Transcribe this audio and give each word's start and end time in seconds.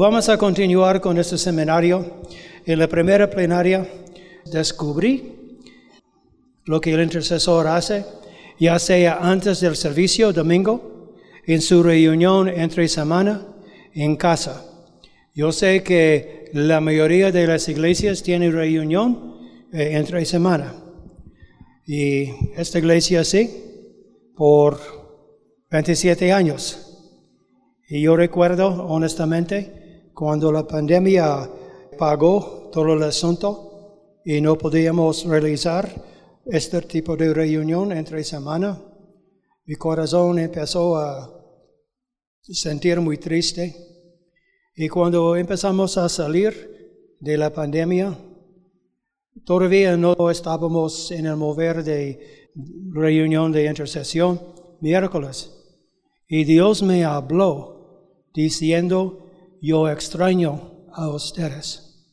Vamos 0.00 0.28
a 0.28 0.38
continuar 0.38 1.00
con 1.00 1.18
este 1.18 1.36
seminario. 1.36 2.22
En 2.64 2.78
la 2.78 2.86
primera 2.86 3.28
plenaria 3.28 3.84
descubrí 4.44 5.58
lo 6.66 6.80
que 6.80 6.94
el 6.94 7.02
intercesor 7.02 7.66
hace, 7.66 8.04
ya 8.60 8.78
sea 8.78 9.18
antes 9.20 9.58
del 9.58 9.74
servicio 9.74 10.32
domingo, 10.32 11.16
en 11.48 11.60
su 11.60 11.82
reunión 11.82 12.48
entre 12.48 12.86
semana, 12.86 13.44
en 13.92 14.14
casa. 14.14 14.64
Yo 15.34 15.50
sé 15.50 15.82
que 15.82 16.48
la 16.52 16.80
mayoría 16.80 17.32
de 17.32 17.48
las 17.48 17.68
iglesias 17.68 18.22
tienen 18.22 18.52
reunión 18.52 19.36
eh, 19.72 19.94
entre 19.94 20.24
semana. 20.26 20.76
Y 21.84 22.30
esta 22.56 22.78
iglesia 22.78 23.24
sí, 23.24 23.50
por 24.36 24.78
27 25.72 26.32
años. 26.32 26.84
Y 27.88 28.02
yo 28.02 28.14
recuerdo 28.14 28.86
honestamente 28.86 29.87
cuando 30.18 30.50
la 30.50 30.66
pandemia 30.66 31.48
pagó 31.96 32.70
todo 32.72 32.94
el 32.94 33.04
asunto 33.04 34.18
y 34.24 34.40
no 34.40 34.58
podíamos 34.58 35.24
realizar 35.24 35.88
este 36.44 36.82
tipo 36.82 37.16
de 37.16 37.32
reunión 37.32 37.92
entre 37.92 38.24
semana, 38.24 38.82
mi 39.64 39.76
corazón 39.76 40.40
empezó 40.40 40.96
a 40.96 41.32
sentir 42.42 43.00
muy 43.00 43.18
triste. 43.18 43.76
Y 44.74 44.88
cuando 44.88 45.36
empezamos 45.36 45.96
a 45.96 46.08
salir 46.08 47.14
de 47.20 47.36
la 47.36 47.52
pandemia, 47.52 48.18
todavía 49.44 49.96
no 49.96 50.16
estábamos 50.32 51.12
en 51.12 51.26
el 51.26 51.36
mover 51.36 51.84
de 51.84 52.50
reunión 52.90 53.52
de 53.52 53.66
intercesión 53.66 54.40
miércoles. 54.80 55.48
Y 56.26 56.42
Dios 56.42 56.82
me 56.82 57.04
habló 57.04 58.26
diciendo, 58.34 59.27
yo 59.60 59.88
extraño 59.88 60.86
a 60.92 61.08
ustedes. 61.08 62.06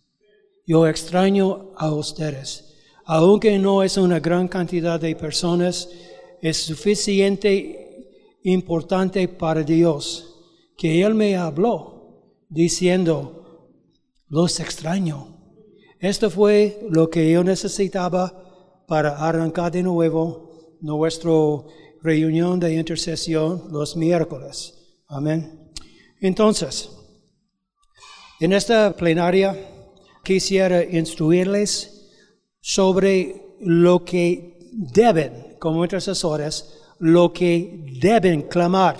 Yo 0.66 0.88
extraño 0.88 1.72
a 1.78 1.92
ustedes. 1.92 2.74
Aunque 3.06 3.60
no 3.60 3.84
es 3.84 3.98
una 3.98 4.20
gran 4.20 4.48
cantidad 4.48 5.00
de 5.00 5.16
personas, 5.16 5.90
es 6.42 6.58
suficiente 6.58 8.40
importante 8.44 9.28
para 9.28 9.64
Dios 9.64 10.36
que 10.78 11.04
Él 11.04 11.14
me 11.14 11.36
habló 11.36 11.96
diciendo, 12.50 13.72
los 14.28 14.60
extraño. 14.60 15.36
Esto 16.00 16.30
fue 16.30 16.80
lo 16.90 17.10
que 17.10 17.32
yo 17.32 17.44
necesitaba 17.44 18.84
para 18.88 19.18
arrancar 19.18 19.72
de 19.72 19.84
nuevo 19.84 20.78
nuestra 20.82 21.32
reunión 22.02 22.60
de 22.60 22.76
intercesión 22.76 23.64
los 23.72 23.96
miércoles. 23.96 24.74
Amén. 25.08 25.72
Entonces, 26.20 26.90
en 28.40 28.54
esta 28.54 28.94
plenaria 28.96 29.56
quisiera 30.24 30.84
instruirles 30.84 32.10
sobre 32.60 33.56
lo 33.62 34.04
que 34.04 34.58
deben, 34.72 35.56
como 35.60 35.84
intercesores, 35.84 36.82
lo 37.00 37.32
que 37.32 37.86
deben 38.02 38.42
clamar. 38.44 38.98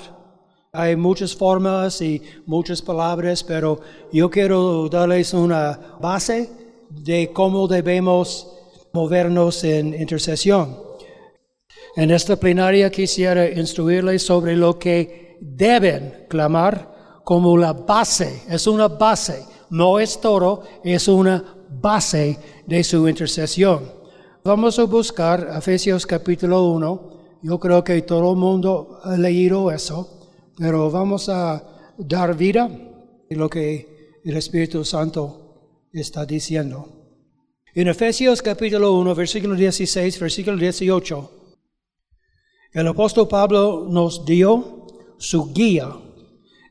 Hay 0.72 0.96
muchas 0.96 1.36
formas 1.36 2.02
y 2.02 2.22
muchas 2.46 2.82
palabras, 2.82 3.44
pero 3.44 3.82
yo 4.12 4.30
quiero 4.30 4.88
darles 4.88 5.34
una 5.34 5.98
base 6.02 6.50
de 6.90 7.32
cómo 7.34 7.68
debemos 7.68 8.48
movernos 8.94 9.64
en 9.64 9.94
intercesión. 9.94 10.78
En 11.98 12.12
esta 12.12 12.36
plenaria 12.38 12.90
quisiera 12.90 13.50
instruirles 13.50 14.24
sobre 14.24 14.56
lo 14.56 14.78
que 14.78 15.38
deben 15.42 16.26
clamar 16.30 16.95
como 17.26 17.58
la 17.58 17.74
base, 17.74 18.44
es 18.48 18.68
una 18.68 18.88
base, 18.88 19.46
no 19.72 20.00
es 20.00 20.22
todo, 20.22 20.62
es 20.84 21.08
una 21.08 21.44
base 21.82 22.38
de 22.68 22.84
su 22.84 23.10
intercesión. 23.10 23.92
Vamos 24.44 24.78
a 24.78 24.84
buscar 24.84 25.50
Efesios 25.58 26.06
capítulo 26.06 26.66
1. 26.66 27.12
Yo 27.42 27.60
creo 27.60 27.84
que 27.84 28.04
todo 28.04 28.32
el 28.32 28.38
mundo 28.38 29.00
ha 29.04 29.18
leído 29.18 29.72
eso, 29.72 30.08
pero 30.56 30.92
vamos 30.92 31.28
a 31.28 31.64
dar 31.98 32.38
vida 32.38 32.66
a 32.66 33.34
lo 33.34 33.50
que 33.50 34.22
el 34.24 34.38
Espíritu 34.38 34.86
Santo 34.86 35.82
está 35.92 36.28
diciendo. 36.28 36.88
En 37.74 37.88
Efesios 37.88 38.40
capítulo 38.44 38.94
1, 39.00 39.16
versículo 39.16 39.56
16, 39.56 40.20
versículo 40.20 40.58
18, 40.58 41.32
el 42.74 42.88
apóstol 42.88 43.28
Pablo 43.28 43.88
nos 43.90 44.24
dio 44.26 44.86
su 45.18 45.52
guía 45.52 46.05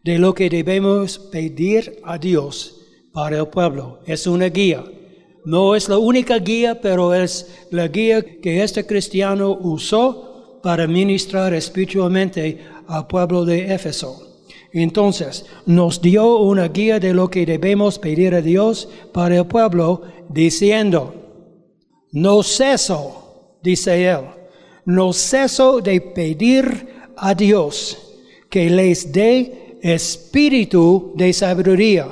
de 0.05 0.19
lo 0.19 0.35
que 0.35 0.51
debemos 0.51 1.19
pedir 1.19 1.99
a 2.05 2.19
Dios 2.19 2.83
para 3.13 3.39
el 3.39 3.49
pueblo. 3.49 4.01
Es 4.07 4.27
una 4.27 4.47
guía. 4.47 4.85
No 5.47 5.75
es 5.75 5.89
la 5.89 5.99
única 5.99 6.39
guía, 6.39 6.81
pero 6.81 7.15
es 7.15 7.67
la 7.71 7.89
guía 7.89 8.23
que 8.23 8.63
este 8.63 8.87
cristiano 8.87 9.59
usó 9.61 10.61
para 10.63 10.87
ministrar 10.87 11.55
espiritualmente 11.55 12.61
al 12.87 13.07
pueblo 13.07 13.45
de 13.45 13.75
Éfeso. 13.75 14.43
Entonces, 14.73 15.47
nos 15.67 16.01
dio 16.01 16.39
una 16.39 16.69
guía 16.69 16.99
de 16.99 17.15
lo 17.15 17.31
que 17.31 17.47
debemos 17.47 17.99
pedir 17.99 18.35
a 18.35 18.43
Dios 18.43 18.89
para 19.13 19.39
el 19.39 19.47
pueblo, 19.47 20.03
diciendo, 20.29 21.15
no 22.13 22.43
ceso, 22.43 23.59
dice 23.63 24.07
él, 24.09 24.21
no 24.85 25.13
ceso 25.13 25.81
de 25.81 26.01
pedir 26.01 26.89
a 27.17 27.35
Dios 27.35 27.99
que 28.51 28.69
les 28.69 29.13
dé 29.13 29.64
espíritu 29.85 31.13
de 31.15 31.33
sabiduría, 31.33 32.09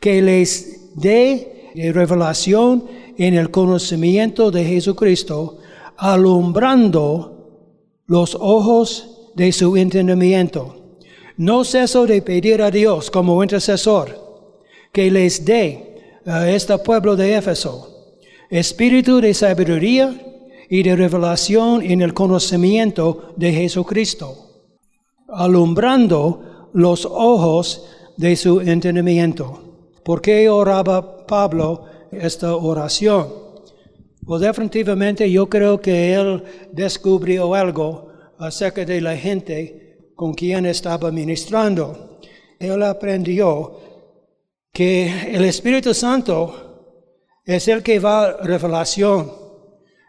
que 0.00 0.20
les 0.20 0.92
dé 0.96 1.70
revelación 1.94 2.84
en 3.16 3.34
el 3.34 3.50
conocimiento 3.50 4.50
de 4.50 4.64
Jesucristo, 4.64 5.58
alumbrando 5.96 7.70
los 8.06 8.34
ojos 8.34 9.30
de 9.36 9.52
su 9.52 9.76
entendimiento. 9.76 10.98
No 11.36 11.64
ceso 11.64 12.06
de 12.06 12.22
pedir 12.22 12.60
a 12.60 12.70
Dios 12.70 13.10
como 13.10 13.42
intercesor 13.42 14.22
que 14.92 15.10
les 15.10 15.44
dé 15.44 16.20
a 16.26 16.48
este 16.50 16.76
pueblo 16.78 17.16
de 17.16 17.36
Éfeso 17.36 17.90
espíritu 18.50 19.20
de 19.20 19.34
sabiduría 19.34 20.14
y 20.68 20.82
de 20.82 20.94
revelación 20.94 21.82
en 21.82 22.02
el 22.02 22.14
conocimiento 22.14 23.32
de 23.36 23.52
Jesucristo, 23.52 24.36
alumbrando 25.28 26.53
los 26.74 27.06
ojos 27.06 27.86
de 28.16 28.36
su 28.36 28.60
entendimiento. 28.60 29.60
¿Por 30.04 30.20
qué 30.20 30.50
oraba 30.50 31.24
Pablo 31.26 31.86
esta 32.12 32.54
oración? 32.54 33.28
Pues 34.26 34.40
definitivamente 34.42 35.30
yo 35.30 35.48
creo 35.48 35.80
que 35.80 36.14
él 36.14 36.42
descubrió 36.72 37.54
algo 37.54 38.08
acerca 38.38 38.84
de 38.84 39.00
la 39.00 39.16
gente 39.16 40.10
con 40.16 40.34
quien 40.34 40.66
estaba 40.66 41.10
ministrando. 41.10 42.18
Él 42.58 42.82
aprendió 42.82 43.78
que 44.72 45.30
el 45.32 45.44
Espíritu 45.44 45.94
Santo 45.94 47.00
es 47.44 47.68
el 47.68 47.82
que 47.82 48.00
va 48.00 48.24
a 48.24 48.36
revelación. 48.38 49.30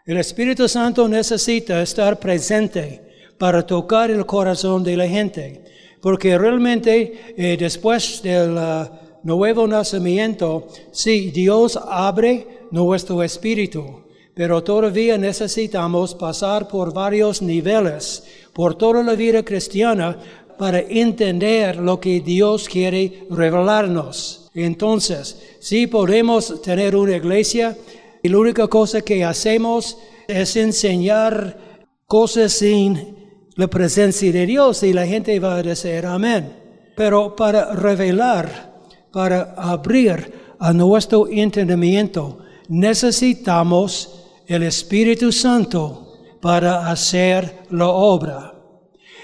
El 0.04 0.16
Espíritu 0.18 0.68
Santo 0.68 1.08
necesita 1.08 1.80
estar 1.80 2.18
presente 2.18 3.06
para 3.38 3.64
tocar 3.64 4.10
el 4.10 4.26
corazón 4.26 4.82
de 4.82 4.96
la 4.96 5.06
gente. 5.06 5.75
Porque 6.06 6.38
realmente 6.38 7.34
eh, 7.36 7.56
después 7.58 8.22
del 8.22 8.56
uh, 8.56 8.88
nuevo 9.24 9.66
nacimiento, 9.66 10.68
sí, 10.92 11.32
Dios 11.32 11.76
abre 11.84 12.46
nuestro 12.70 13.24
espíritu, 13.24 14.04
pero 14.32 14.62
todavía 14.62 15.18
necesitamos 15.18 16.14
pasar 16.14 16.68
por 16.68 16.94
varios 16.94 17.42
niveles, 17.42 18.22
por 18.52 18.76
toda 18.76 19.02
la 19.02 19.16
vida 19.16 19.44
cristiana, 19.44 20.16
para 20.56 20.78
entender 20.78 21.74
lo 21.74 21.98
que 21.98 22.20
Dios 22.20 22.68
quiere 22.68 23.24
revelarnos. 23.28 24.48
Entonces, 24.54 25.42
sí 25.58 25.88
podemos 25.88 26.62
tener 26.62 26.94
una 26.94 27.16
iglesia 27.16 27.76
y 28.22 28.28
la 28.28 28.38
única 28.38 28.68
cosa 28.68 29.00
que 29.00 29.24
hacemos 29.24 29.98
es 30.28 30.54
enseñar 30.54 31.58
cosas 32.06 32.52
sin 32.52 33.15
la 33.56 33.68
presencia 33.68 34.30
de 34.30 34.46
Dios 34.46 34.82
y 34.82 34.92
la 34.92 35.06
gente 35.06 35.38
va 35.40 35.56
a 35.56 35.62
decir 35.62 36.06
amén. 36.06 36.52
Pero 36.94 37.34
para 37.34 37.74
revelar, 37.74 38.74
para 39.10 39.54
abrir 39.56 40.32
a 40.58 40.72
nuestro 40.72 41.26
entendimiento, 41.28 42.38
necesitamos 42.68 44.24
el 44.46 44.62
Espíritu 44.62 45.32
Santo 45.32 46.38
para 46.40 46.90
hacer 46.90 47.62
la 47.70 47.88
obra. 47.88 48.54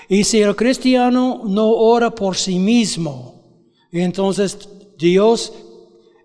Y 0.09 0.25
si 0.25 0.41
el 0.41 0.57
cristiano 0.57 1.43
no 1.47 1.71
ora 1.71 2.11
por 2.11 2.37
sí 2.37 2.59
mismo, 2.59 3.69
entonces 3.91 4.69
Dios 4.99 5.53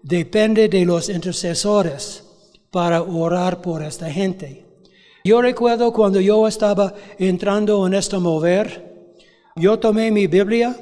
depende 0.01 0.69
de 0.69 0.85
los 0.85 1.09
intercesores 1.09 2.23
para 2.71 3.01
orar 3.01 3.61
por 3.61 3.83
esta 3.83 4.09
gente. 4.09 4.66
Yo 5.27 5.41
recuerdo 5.41 5.91
cuando 5.91 6.21
yo 6.21 6.47
estaba 6.47 6.93
entrando 7.19 7.85
en 7.85 7.95
este 7.95 8.17
mover, 8.17 9.11
yo 9.57 9.77
tomé 9.77 10.09
mi 10.09 10.25
Biblia 10.25 10.73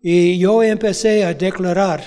Y 0.00 0.38
yo 0.38 0.62
empecé 0.62 1.22
a 1.22 1.34
declarar 1.34 2.00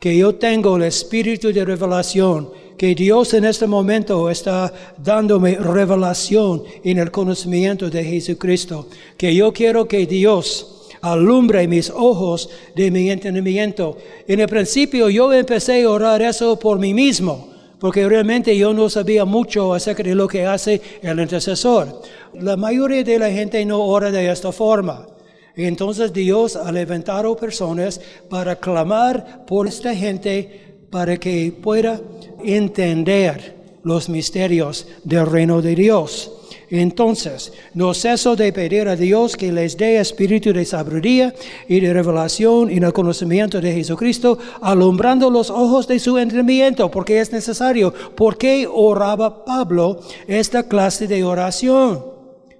que 0.00 0.16
yo 0.16 0.34
tengo 0.34 0.76
el 0.76 0.82
espíritu 0.82 1.52
de 1.52 1.64
revelación, 1.64 2.50
que 2.76 2.92
Dios 2.96 3.34
en 3.34 3.44
este 3.44 3.68
momento 3.68 4.28
está 4.30 4.72
dándome 4.98 5.54
revelación 5.54 6.64
en 6.82 6.98
el 6.98 7.12
conocimiento 7.12 7.88
de 7.88 8.02
Jesucristo, 8.02 8.88
que 9.16 9.32
yo 9.32 9.52
quiero 9.52 9.86
que 9.86 10.06
Dios 10.06 10.88
alumbre 11.02 11.68
mis 11.68 11.88
ojos 11.90 12.50
de 12.74 12.90
mi 12.90 13.10
entendimiento. 13.10 13.96
En 14.26 14.40
el 14.40 14.48
principio 14.48 15.08
yo 15.08 15.32
empecé 15.32 15.84
a 15.84 15.90
orar 15.90 16.20
eso 16.20 16.58
por 16.58 16.80
mí 16.80 16.92
mismo, 16.92 17.51
porque 17.82 18.08
realmente 18.08 18.56
yo 18.56 18.72
no 18.72 18.88
sabía 18.88 19.24
mucho 19.24 19.74
acerca 19.74 20.04
de 20.04 20.14
lo 20.14 20.28
que 20.28 20.46
hace 20.46 20.80
el 21.02 21.18
intercesor. 21.18 22.00
La 22.34 22.56
mayoría 22.56 23.02
de 23.02 23.18
la 23.18 23.28
gente 23.28 23.64
no 23.66 23.80
ora 23.80 24.12
de 24.12 24.30
esta 24.30 24.52
forma. 24.52 25.08
Entonces 25.56 26.12
Dios 26.12 26.54
ha 26.54 26.70
levantado 26.70 27.34
personas 27.34 28.00
para 28.30 28.54
clamar 28.54 29.44
por 29.46 29.66
esta 29.66 29.96
gente 29.96 30.76
para 30.90 31.16
que 31.16 31.52
pueda 31.60 32.00
entender 32.44 33.56
los 33.82 34.08
misterios 34.08 34.86
del 35.02 35.26
reino 35.26 35.60
de 35.60 35.74
Dios. 35.74 36.30
Entonces, 36.74 37.52
no 37.74 37.92
ceso 37.92 38.34
de 38.34 38.50
pedir 38.50 38.88
a 38.88 38.96
Dios 38.96 39.36
que 39.36 39.52
les 39.52 39.76
dé 39.76 40.00
espíritu 40.00 40.54
de 40.54 40.64
sabiduría 40.64 41.34
y 41.68 41.80
de 41.80 41.92
revelación 41.92 42.70
y 42.70 42.78
el 42.78 42.94
conocimiento 42.94 43.60
de 43.60 43.74
Jesucristo, 43.74 44.38
alumbrando 44.62 45.28
los 45.28 45.50
ojos 45.50 45.86
de 45.86 45.98
su 45.98 46.16
entendimiento, 46.16 46.90
porque 46.90 47.20
es 47.20 47.30
necesario. 47.30 47.92
¿Por 47.92 48.38
qué 48.38 48.66
oraba 48.66 49.44
Pablo 49.44 50.00
esta 50.26 50.62
clase 50.62 51.06
de 51.06 51.22
oración? 51.22 52.06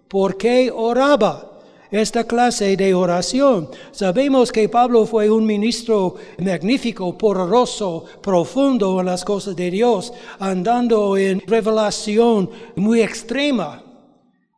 ¿Por 0.09 0.37
qué 0.37 0.71
oraba? 0.71 1.49
esta 1.91 2.25
clase 2.25 2.75
de 2.75 2.95
oración. 2.95 3.69
Sabemos 3.91 4.51
que 4.51 4.67
Pablo 4.67 5.05
fue 5.05 5.31
un 5.31 5.45
ministro 5.45 6.15
magnífico, 6.39 7.19
poderoso, 7.19 8.07
profundo 8.23 8.99
en 9.01 9.07
las 9.07 9.23
cosas 9.25 9.55
de 9.55 9.71
Dios, 9.71 10.11
andando 10.39 11.19
en 11.19 11.41
revelación 11.41 12.49
muy 12.77 13.03
extrema. 13.03 13.82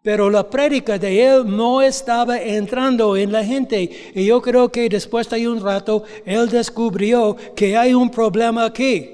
Pero 0.05 0.29
la 0.29 0.51
prédica 0.51 0.99
de 0.99 1.25
él 1.25 1.45
no 1.47 1.81
estaba 1.81 2.39
entrando 2.39 3.17
en 3.17 3.33
la 3.33 3.43
gente. 3.43 4.12
Y 4.15 4.27
yo 4.27 4.43
creo 4.43 4.69
que 4.69 4.87
después 4.87 5.31
de 5.31 5.49
un 5.49 5.62
rato, 5.62 6.05
él 6.27 6.51
descubrió 6.51 7.35
que 7.56 7.75
hay 7.75 7.95
un 7.95 8.11
problema 8.11 8.67
aquí. 8.67 9.09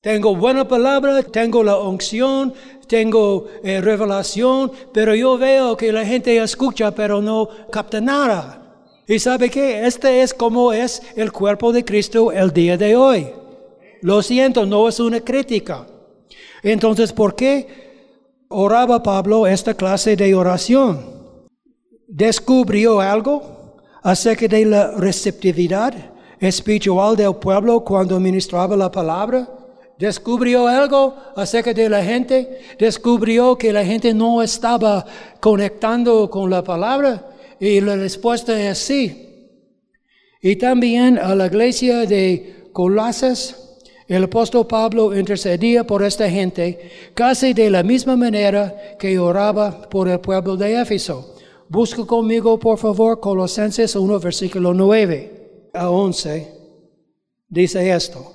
Tengo 0.00 0.34
buena 0.34 0.66
palabra, 0.66 1.22
tengo 1.22 1.62
la 1.62 1.78
unción, 1.78 2.54
tengo 2.86 3.46
eh, 3.62 3.82
revelación, 3.82 4.72
pero 4.94 5.14
yo 5.14 5.36
veo 5.36 5.76
que 5.76 5.92
la 5.92 6.06
gente 6.06 6.34
escucha, 6.38 6.92
pero 6.92 7.20
no 7.20 7.50
capta 7.70 8.00
nada. 8.00 8.86
Y 9.06 9.18
sabe 9.18 9.50
que 9.50 9.86
este 9.86 10.22
es 10.22 10.32
como 10.32 10.72
es 10.72 11.02
el 11.14 11.30
cuerpo 11.30 11.74
de 11.74 11.84
Cristo 11.84 12.32
el 12.32 12.54
día 12.54 12.78
de 12.78 12.96
hoy. 12.96 13.26
Lo 14.00 14.22
siento, 14.22 14.64
no 14.64 14.88
es 14.88 14.98
una 14.98 15.20
crítica. 15.20 15.86
Entonces, 16.62 17.12
¿por 17.12 17.36
qué 17.36 17.85
oraba 18.48 19.02
Pablo 19.02 19.46
esta 19.46 19.74
clase 19.74 20.16
de 20.16 20.34
oración? 20.34 21.00
¿Descubrió 22.08 23.00
algo 23.00 23.76
acerca 24.02 24.46
de 24.46 24.64
la 24.64 24.92
receptividad 24.92 25.94
espiritual 26.38 27.16
del 27.16 27.34
pueblo 27.36 27.84
cuando 27.84 28.20
ministraba 28.20 28.76
la 28.76 28.90
palabra? 28.90 29.48
descubrió 29.98 30.66
algo 30.66 31.16
acerca 31.36 31.72
de 31.72 31.88
la 31.88 32.02
gente, 32.02 32.60
descubrió 32.78 33.56
que 33.56 33.72
la 33.72 33.84
gente 33.84 34.12
no 34.12 34.42
estaba 34.42 35.04
conectando 35.40 36.28
con 36.28 36.50
la 36.50 36.62
palabra 36.62 37.30
y 37.58 37.80
la 37.80 37.96
respuesta 37.96 38.58
es 38.60 38.78
sí. 38.78 39.22
Y 40.42 40.56
también 40.56 41.18
a 41.18 41.34
la 41.34 41.46
iglesia 41.46 42.00
de 42.06 42.68
Colases, 42.72 43.65
el 44.08 44.24
apóstol 44.24 44.66
Pablo 44.66 45.16
intercedía 45.16 45.84
por 45.84 46.04
esta 46.04 46.30
gente 46.30 46.90
casi 47.14 47.52
de 47.52 47.70
la 47.70 47.82
misma 47.82 48.16
manera 48.16 48.96
que 48.98 49.18
oraba 49.18 49.88
por 49.88 50.08
el 50.08 50.20
pueblo 50.20 50.56
de 50.56 50.80
Éfeso. 50.80 51.34
Busca 51.68 52.06
conmigo, 52.06 52.58
por 52.58 52.78
favor, 52.78 53.18
Colosenses 53.18 53.96
1, 53.96 54.20
versículo 54.20 54.72
9 54.72 55.70
a 55.74 55.90
11. 55.90 56.52
Dice 57.48 57.90
esto. 57.90 58.32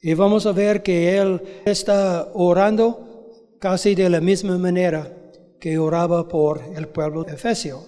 Y 0.00 0.14
vamos 0.14 0.46
a 0.46 0.52
ver 0.52 0.82
que 0.82 1.18
él 1.18 1.42
está 1.66 2.30
orando 2.32 3.28
casi 3.58 3.94
de 3.94 4.08
la 4.08 4.20
misma 4.20 4.56
manera 4.56 5.12
que 5.60 5.78
oraba 5.78 6.26
por 6.28 6.62
el 6.74 6.88
pueblo 6.88 7.24
de 7.24 7.34
Efesio. 7.34 7.80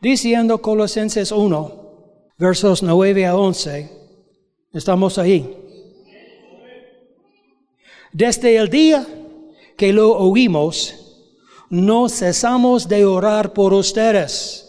Diciendo 0.00 0.62
Colosenses 0.62 1.32
1, 1.32 2.32
versos 2.38 2.82
9 2.82 3.26
a 3.26 3.36
11, 3.36 3.90
estamos 4.72 5.18
ahí. 5.18 5.59
Desde 8.12 8.56
el 8.56 8.68
día 8.68 9.06
que 9.76 9.92
lo 9.92 10.18
oímos, 10.18 10.94
no 11.70 12.08
cesamos 12.08 12.88
de 12.88 13.04
orar 13.04 13.52
por 13.52 13.72
ustedes. 13.72 14.66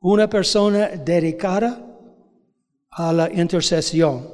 Una 0.00 0.30
persona 0.30 0.88
dedicada 0.88 1.84
a 2.90 3.12
la 3.12 3.32
intercesión. 3.32 4.28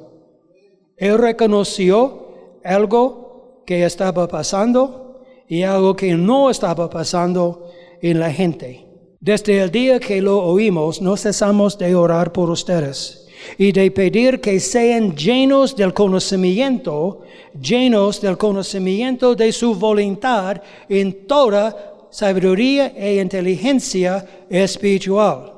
Él 0.98 1.16
reconoció 1.16 2.58
algo 2.62 3.62
que 3.66 3.84
estaba 3.84 4.28
pasando 4.28 5.22
y 5.48 5.62
algo 5.62 5.96
que 5.96 6.14
no 6.14 6.50
estaba 6.50 6.90
pasando 6.90 7.70
en 8.02 8.20
la 8.20 8.30
gente. 8.30 8.86
Desde 9.18 9.60
el 9.60 9.70
día 9.70 9.98
que 9.98 10.20
lo 10.20 10.44
oímos, 10.44 11.00
no 11.00 11.16
cesamos 11.16 11.78
de 11.78 11.94
orar 11.94 12.32
por 12.32 12.50
ustedes 12.50 13.17
y 13.56 13.72
de 13.72 13.90
pedir 13.90 14.40
que 14.40 14.60
sean 14.60 15.14
llenos 15.14 15.74
del 15.74 15.92
conocimiento, 15.94 17.22
llenos 17.60 18.20
del 18.20 18.36
conocimiento 18.36 19.34
de 19.34 19.52
su 19.52 19.74
voluntad 19.74 20.62
en 20.88 21.26
toda 21.26 22.08
sabiduría 22.10 22.92
e 22.96 23.20
inteligencia 23.20 24.26
espiritual. 24.48 25.52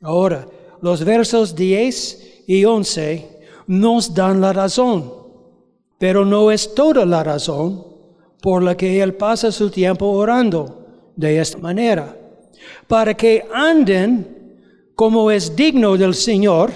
Ahora, 0.00 0.46
los 0.80 1.04
versos 1.04 1.54
10 1.54 2.44
y 2.46 2.64
11 2.64 3.40
nos 3.66 4.14
dan 4.14 4.40
la 4.40 4.52
razón, 4.52 5.12
pero 5.98 6.24
no 6.24 6.50
es 6.50 6.74
toda 6.74 7.04
la 7.04 7.22
razón 7.22 7.86
por 8.40 8.62
la 8.62 8.76
que 8.76 9.02
Él 9.02 9.14
pasa 9.14 9.52
su 9.52 9.70
tiempo 9.70 10.06
orando 10.06 11.12
de 11.14 11.38
esta 11.38 11.58
manera, 11.58 12.16
para 12.88 13.14
que 13.14 13.44
anden 13.52 14.39
como 15.00 15.30
es 15.30 15.56
digno 15.56 15.96
del 15.96 16.12
Señor, 16.12 16.70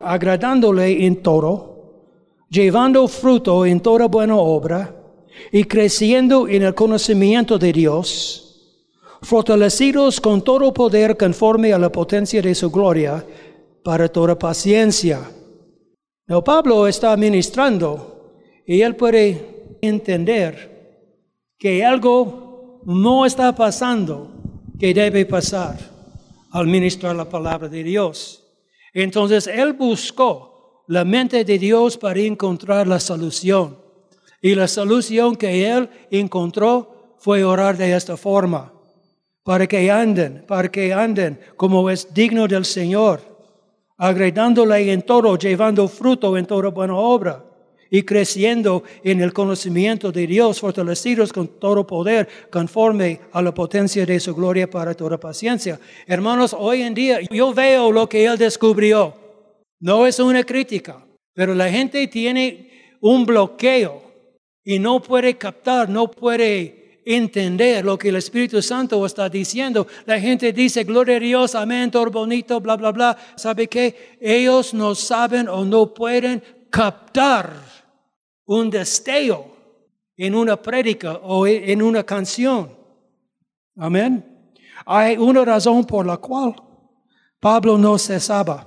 agradándole 0.00 1.06
en 1.06 1.22
todo, 1.22 2.42
llevando 2.50 3.06
fruto 3.06 3.64
en 3.64 3.78
toda 3.78 4.08
buena 4.08 4.34
obra 4.34 4.92
y 5.52 5.62
creciendo 5.62 6.48
en 6.48 6.64
el 6.64 6.74
conocimiento 6.74 7.56
de 7.56 7.72
Dios, 7.72 8.82
fortalecidos 9.22 10.20
con 10.20 10.42
todo 10.42 10.74
poder 10.74 11.16
conforme 11.16 11.72
a 11.72 11.78
la 11.78 11.88
potencia 11.88 12.42
de 12.42 12.52
su 12.52 12.68
gloria, 12.68 13.24
para 13.84 14.08
toda 14.08 14.36
paciencia. 14.36 15.20
No, 16.26 16.42
Pablo 16.42 16.88
está 16.88 17.16
ministrando 17.16 18.40
y 18.66 18.80
él 18.80 18.96
puede 18.96 19.76
entender 19.80 21.14
que 21.56 21.84
algo 21.84 22.80
no 22.86 23.24
está 23.24 23.54
pasando 23.54 24.32
que 24.80 24.92
debe 24.92 25.24
pasar 25.26 25.95
al 26.56 26.66
ministrar 26.66 27.14
la 27.14 27.28
palabra 27.28 27.68
de 27.68 27.84
Dios. 27.84 28.42
Entonces 28.94 29.46
él 29.46 29.74
buscó 29.74 30.84
la 30.88 31.04
mente 31.04 31.44
de 31.44 31.58
Dios 31.58 31.98
para 31.98 32.18
encontrar 32.20 32.86
la 32.86 32.98
solución. 32.98 33.76
Y 34.40 34.54
la 34.54 34.66
solución 34.66 35.36
que 35.36 35.70
él 35.70 35.90
encontró 36.10 37.14
fue 37.18 37.44
orar 37.44 37.76
de 37.76 37.94
esta 37.94 38.16
forma, 38.16 38.72
para 39.42 39.66
que 39.66 39.90
anden, 39.90 40.44
para 40.46 40.70
que 40.70 40.94
anden 40.94 41.38
como 41.56 41.90
es 41.90 42.12
digno 42.14 42.48
del 42.48 42.64
Señor 42.64 43.20
agradándole 43.98 44.92
en 44.92 45.02
todo, 45.02 45.36
llevando 45.38 45.88
fruto 45.88 46.36
en 46.36 46.46
toda 46.46 46.68
buena 46.68 46.94
obra 46.94 47.45
y 47.90 48.02
creciendo 48.02 48.82
en 49.02 49.20
el 49.20 49.32
conocimiento 49.32 50.12
de 50.12 50.26
Dios, 50.26 50.60
fortalecidos 50.60 51.32
con 51.32 51.48
todo 51.58 51.86
poder, 51.86 52.28
conforme 52.50 53.20
a 53.32 53.42
la 53.42 53.54
potencia 53.54 54.04
de 54.04 54.20
su 54.20 54.34
gloria 54.34 54.68
para 54.68 54.94
toda 54.94 55.18
paciencia. 55.18 55.78
Hermanos, 56.06 56.54
hoy 56.58 56.82
en 56.82 56.94
día 56.94 57.20
yo 57.30 57.52
veo 57.52 57.92
lo 57.92 58.08
que 58.08 58.24
Él 58.24 58.38
descubrió. 58.38 59.14
No 59.80 60.06
es 60.06 60.18
una 60.18 60.42
crítica, 60.42 61.04
pero 61.34 61.54
la 61.54 61.70
gente 61.70 62.06
tiene 62.08 62.96
un 63.00 63.26
bloqueo 63.26 64.02
y 64.64 64.78
no 64.78 65.00
puede 65.00 65.36
captar, 65.36 65.88
no 65.88 66.10
puede 66.10 67.02
entender 67.06 67.84
lo 67.84 67.96
que 67.96 68.08
el 68.08 68.16
Espíritu 68.16 68.60
Santo 68.60 69.06
está 69.06 69.28
diciendo. 69.28 69.86
La 70.06 70.18
gente 70.18 70.52
dice, 70.52 70.82
gloria 70.82 71.16
a 71.16 71.20
Dios, 71.20 71.54
amén, 71.54 71.90
todo 71.90 72.10
bonito, 72.10 72.60
bla, 72.60 72.76
bla, 72.76 72.90
bla. 72.90 73.16
¿Sabe 73.36 73.68
qué? 73.68 74.16
Ellos 74.20 74.74
no 74.74 74.94
saben 74.96 75.48
o 75.48 75.64
no 75.64 75.94
pueden 75.94 76.42
captar 76.70 77.52
un 78.46 78.70
destello 78.70 79.44
en 80.16 80.34
una 80.34 80.60
prédica 80.60 81.20
o 81.22 81.46
en 81.46 81.82
una 81.82 82.04
canción. 82.04 82.70
Amén. 83.76 84.24
Hay 84.84 85.16
una 85.16 85.44
razón 85.44 85.84
por 85.84 86.06
la 86.06 86.16
cual 86.16 86.54
Pablo 87.40 87.76
no 87.76 87.98
cesaba 87.98 88.66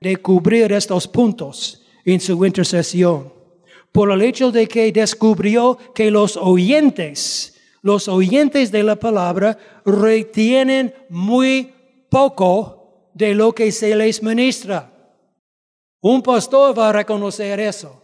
de 0.00 0.16
cubrir 0.16 0.72
estos 0.72 1.06
puntos 1.06 1.82
en 2.04 2.20
su 2.20 2.44
intercesión, 2.44 3.32
por 3.92 4.10
el 4.10 4.22
hecho 4.22 4.50
de 4.50 4.66
que 4.66 4.92
descubrió 4.92 5.76
que 5.94 6.10
los 6.10 6.36
oyentes, 6.36 7.54
los 7.82 8.08
oyentes 8.08 8.70
de 8.70 8.82
la 8.82 8.96
palabra, 8.96 9.58
retienen 9.84 10.94
muy 11.08 11.72
poco 12.08 13.10
de 13.14 13.34
lo 13.34 13.52
que 13.52 13.72
se 13.72 13.94
les 13.94 14.22
ministra. 14.22 14.92
Un 16.00 16.22
pastor 16.22 16.78
va 16.78 16.90
a 16.90 16.92
reconocer 16.92 17.58
eso. 17.60 18.02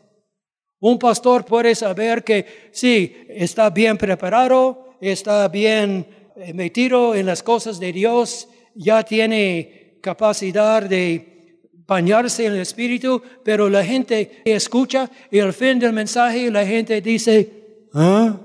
Un 0.80 0.98
pastor 0.98 1.44
puede 1.44 1.74
saber 1.74 2.24
que 2.24 2.70
sí, 2.72 3.16
está 3.28 3.70
bien 3.70 3.96
preparado, 3.96 4.96
está 5.00 5.48
bien 5.48 6.06
eh, 6.36 6.52
metido 6.52 7.14
en 7.14 7.26
las 7.26 7.42
cosas 7.42 7.78
de 7.78 7.92
Dios, 7.92 8.48
ya 8.74 9.02
tiene 9.02 9.98
capacidad 10.02 10.82
de 10.82 11.60
bañarse 11.86 12.46
en 12.46 12.54
el 12.54 12.60
Espíritu, 12.60 13.22
pero 13.42 13.68
la 13.68 13.84
gente 13.84 14.42
escucha 14.44 15.10
y 15.30 15.38
al 15.38 15.52
fin 15.52 15.78
del 15.78 15.92
mensaje 15.92 16.50
la 16.50 16.66
gente 16.66 17.00
dice, 17.00 17.86
¿ah? 17.94 18.36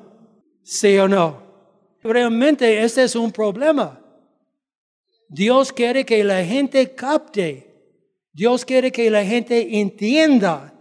¿Sí 0.63 0.97
o 0.97 1.07
no? 1.07 1.41
Realmente 2.03 2.83
este 2.83 3.03
es 3.03 3.15
un 3.15 3.31
problema. 3.31 3.99
Dios 5.27 5.73
quiere 5.73 6.05
que 6.05 6.23
la 6.23 6.43
gente 6.43 6.93
capte. 6.93 7.68
Dios 8.31 8.65
quiere 8.65 8.91
que 8.91 9.09
la 9.09 9.25
gente 9.25 9.79
entienda. 9.79 10.73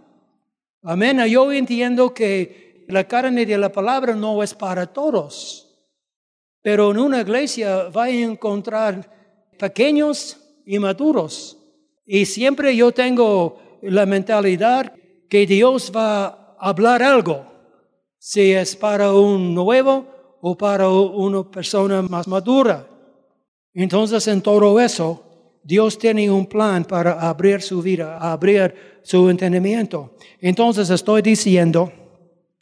Amén. 0.82 1.18
Yo 1.26 1.50
entiendo 1.52 2.12
que 2.14 2.84
la 2.88 3.04
carne 3.04 3.44
de 3.44 3.58
la 3.58 3.70
palabra 3.70 4.14
no 4.14 4.42
es 4.42 4.54
para 4.54 4.86
todos. 4.86 5.64
Pero 6.62 6.90
en 6.90 6.98
una 6.98 7.20
iglesia 7.20 7.84
va 7.88 8.04
a 8.04 8.10
encontrar 8.10 9.10
pequeños 9.58 10.38
y 10.66 10.78
maduros. 10.78 11.56
Y 12.06 12.26
siempre 12.26 12.74
yo 12.74 12.92
tengo 12.92 13.58
la 13.82 14.06
mentalidad 14.06 14.92
que 15.28 15.46
Dios 15.46 15.92
va 15.94 16.26
a 16.26 16.56
hablar 16.58 17.02
algo, 17.02 17.46
si 18.18 18.52
es 18.52 18.74
para 18.74 19.12
un 19.12 19.54
nuevo 19.54 20.06
o 20.40 20.56
para 20.56 20.88
una 20.88 21.48
persona 21.50 22.02
más 22.02 22.26
madura. 22.26 22.88
Entonces 23.74 24.26
en 24.26 24.40
todo 24.40 24.80
eso, 24.80 25.22
Dios 25.62 25.98
tiene 25.98 26.30
un 26.30 26.46
plan 26.46 26.84
para 26.84 27.12
abrir 27.28 27.60
su 27.62 27.82
vida, 27.82 28.18
abrir 28.18 29.00
su 29.02 29.28
entendimiento. 29.28 30.16
Entonces 30.40 30.90
estoy 30.90 31.22
diciendo 31.22 31.92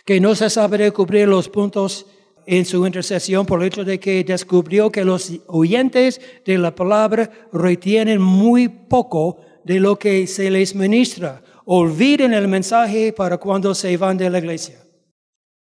que 0.04 0.20
no 0.20 0.34
se 0.34 0.48
sabe 0.50 0.90
cubrir 0.92 1.28
los 1.28 1.48
puntos 1.48 2.06
en 2.46 2.64
su 2.64 2.86
intercesión 2.86 3.44
por 3.44 3.60
el 3.60 3.68
hecho 3.68 3.84
de 3.84 3.98
que 3.98 4.22
descubrió 4.22 4.90
que 4.90 5.04
los 5.04 5.32
oyentes 5.48 6.20
de 6.44 6.58
la 6.58 6.74
palabra 6.74 7.30
retienen 7.52 8.22
muy 8.22 8.68
poco 8.68 9.38
de 9.64 9.80
lo 9.80 9.98
que 9.98 10.26
se 10.26 10.50
les 10.50 10.74
ministra. 10.74 11.42
Olviden 11.64 12.32
el 12.32 12.46
mensaje 12.46 13.12
para 13.12 13.38
cuando 13.38 13.74
se 13.74 13.96
van 13.96 14.16
de 14.16 14.30
la 14.30 14.38
iglesia. 14.38 14.80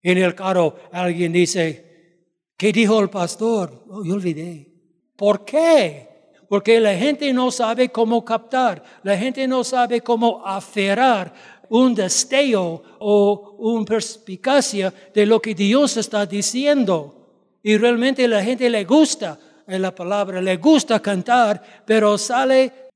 En 0.01 0.17
el 0.17 0.35
carro 0.35 0.75
alguien 0.91 1.31
dice, 1.31 2.25
¿qué 2.57 2.73
dijo 2.73 2.99
el 2.99 3.09
pastor? 3.09 3.85
Oh, 3.89 4.03
yo 4.03 4.15
olvidé. 4.15 4.69
¿Por 5.15 5.45
qué? 5.45 6.12
Porque 6.53 6.79
la 6.79 6.95
gente 6.95 7.33
no 7.33 7.49
sabe 7.49 7.89
cómo 7.89 8.23
captar, 8.23 8.83
la 9.01 9.17
gente 9.17 9.47
no 9.47 9.63
sabe 9.63 10.01
cómo 10.01 10.45
aferrar 10.45 11.33
un 11.67 11.95
destello 11.95 12.79
o 12.99 13.55
una 13.57 13.83
perspicacia 13.83 14.93
de 15.11 15.25
lo 15.25 15.41
que 15.41 15.55
Dios 15.55 15.97
está 15.97 16.27
diciendo. 16.27 17.57
Y 17.63 17.75
realmente 17.75 18.27
la 18.27 18.43
gente 18.43 18.69
le 18.69 18.85
gusta 18.85 19.39
la 19.65 19.95
palabra, 19.95 20.43
le 20.43 20.57
gusta 20.57 20.99
cantar, 20.99 21.83
pero 21.87 22.19
sale 22.19 22.91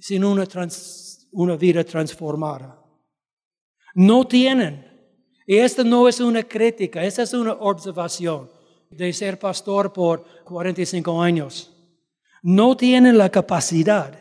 sin 0.00 0.24
una, 0.24 0.48
una 1.32 1.56
vida 1.56 1.84
transformada. 1.84 2.82
No 3.94 4.26
tienen. 4.26 4.86
Y 5.46 5.58
esta 5.58 5.84
no 5.84 6.08
es 6.08 6.18
una 6.18 6.44
crítica, 6.44 7.04
esta 7.04 7.24
es 7.24 7.34
una 7.34 7.52
observación 7.52 8.48
de 8.88 9.12
ser 9.12 9.38
pastor 9.38 9.92
por 9.92 10.24
45 10.44 11.20
años. 11.20 11.71
No 12.42 12.76
tienen 12.76 13.16
la 13.16 13.30
capacidad 13.30 14.12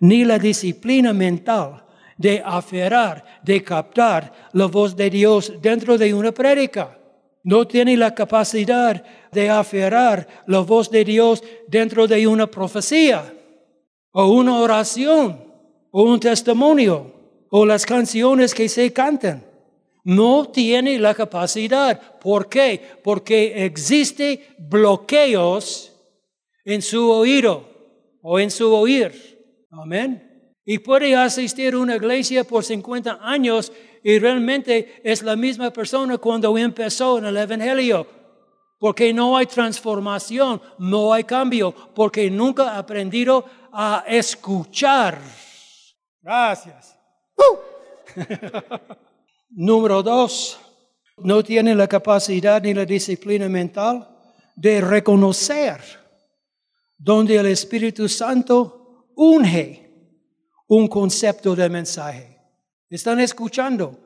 ni 0.00 0.24
la 0.24 0.38
disciplina 0.38 1.12
mental 1.12 1.84
de 2.16 2.42
aferrar, 2.44 3.24
de 3.44 3.62
captar 3.62 4.32
la 4.52 4.66
voz 4.66 4.96
de 4.96 5.08
Dios 5.08 5.52
dentro 5.62 5.96
de 5.96 6.12
una 6.12 6.32
prédica. 6.32 6.98
No 7.44 7.66
tiene 7.66 7.96
la 7.96 8.14
capacidad 8.14 9.02
de 9.30 9.48
aferrar 9.48 10.26
la 10.46 10.60
voz 10.60 10.90
de 10.90 11.04
Dios 11.04 11.42
dentro 11.68 12.06
de 12.08 12.26
una 12.26 12.48
profecía, 12.48 13.32
o 14.10 14.26
una 14.26 14.58
oración, 14.58 15.44
o 15.90 16.02
un 16.02 16.18
testimonio, 16.18 17.14
o 17.50 17.64
las 17.64 17.86
canciones 17.86 18.54
que 18.54 18.68
se 18.68 18.92
cantan. 18.92 19.44
No 20.02 20.48
tiene 20.48 20.98
la 20.98 21.14
capacidad. 21.14 22.18
¿Por 22.18 22.48
qué? 22.48 22.82
Porque 23.04 23.64
existen 23.64 24.40
bloqueos 24.58 25.87
en 26.68 26.82
su 26.82 27.10
oído 27.10 27.66
o 28.20 28.38
en 28.38 28.50
su 28.50 28.70
oír. 28.74 29.66
Amén. 29.70 30.52
Y 30.66 30.78
puede 30.80 31.16
asistir 31.16 31.72
a 31.72 31.78
una 31.78 31.96
iglesia 31.96 32.44
por 32.44 32.62
50 32.62 33.20
años 33.22 33.72
y 34.04 34.18
realmente 34.18 35.00
es 35.02 35.22
la 35.22 35.34
misma 35.34 35.70
persona 35.70 36.18
cuando 36.18 36.58
empezó 36.58 37.18
en 37.18 37.24
el 37.24 37.38
Evangelio. 37.38 38.06
Porque 38.78 39.14
no 39.14 39.34
hay 39.34 39.46
transformación, 39.46 40.60
no 40.78 41.10
hay 41.10 41.24
cambio, 41.24 41.74
porque 41.94 42.30
nunca 42.30 42.74
ha 42.74 42.78
aprendido 42.78 43.46
a 43.72 44.04
escuchar. 44.06 45.18
Gracias. 46.20 46.98
¡Uh! 47.34 47.56
Número 49.50 50.02
dos, 50.02 50.60
no 51.16 51.42
tiene 51.42 51.74
la 51.74 51.88
capacidad 51.88 52.62
ni 52.62 52.74
la 52.74 52.84
disciplina 52.84 53.48
mental 53.48 54.06
de 54.54 54.82
reconocer 54.82 55.97
donde 56.98 57.36
el 57.36 57.46
Espíritu 57.46 58.08
Santo 58.08 59.06
unge 59.14 59.88
un 60.66 60.88
concepto 60.88 61.54
de 61.54 61.68
mensaje. 61.68 62.38
¿Están 62.90 63.20
escuchando? 63.20 63.98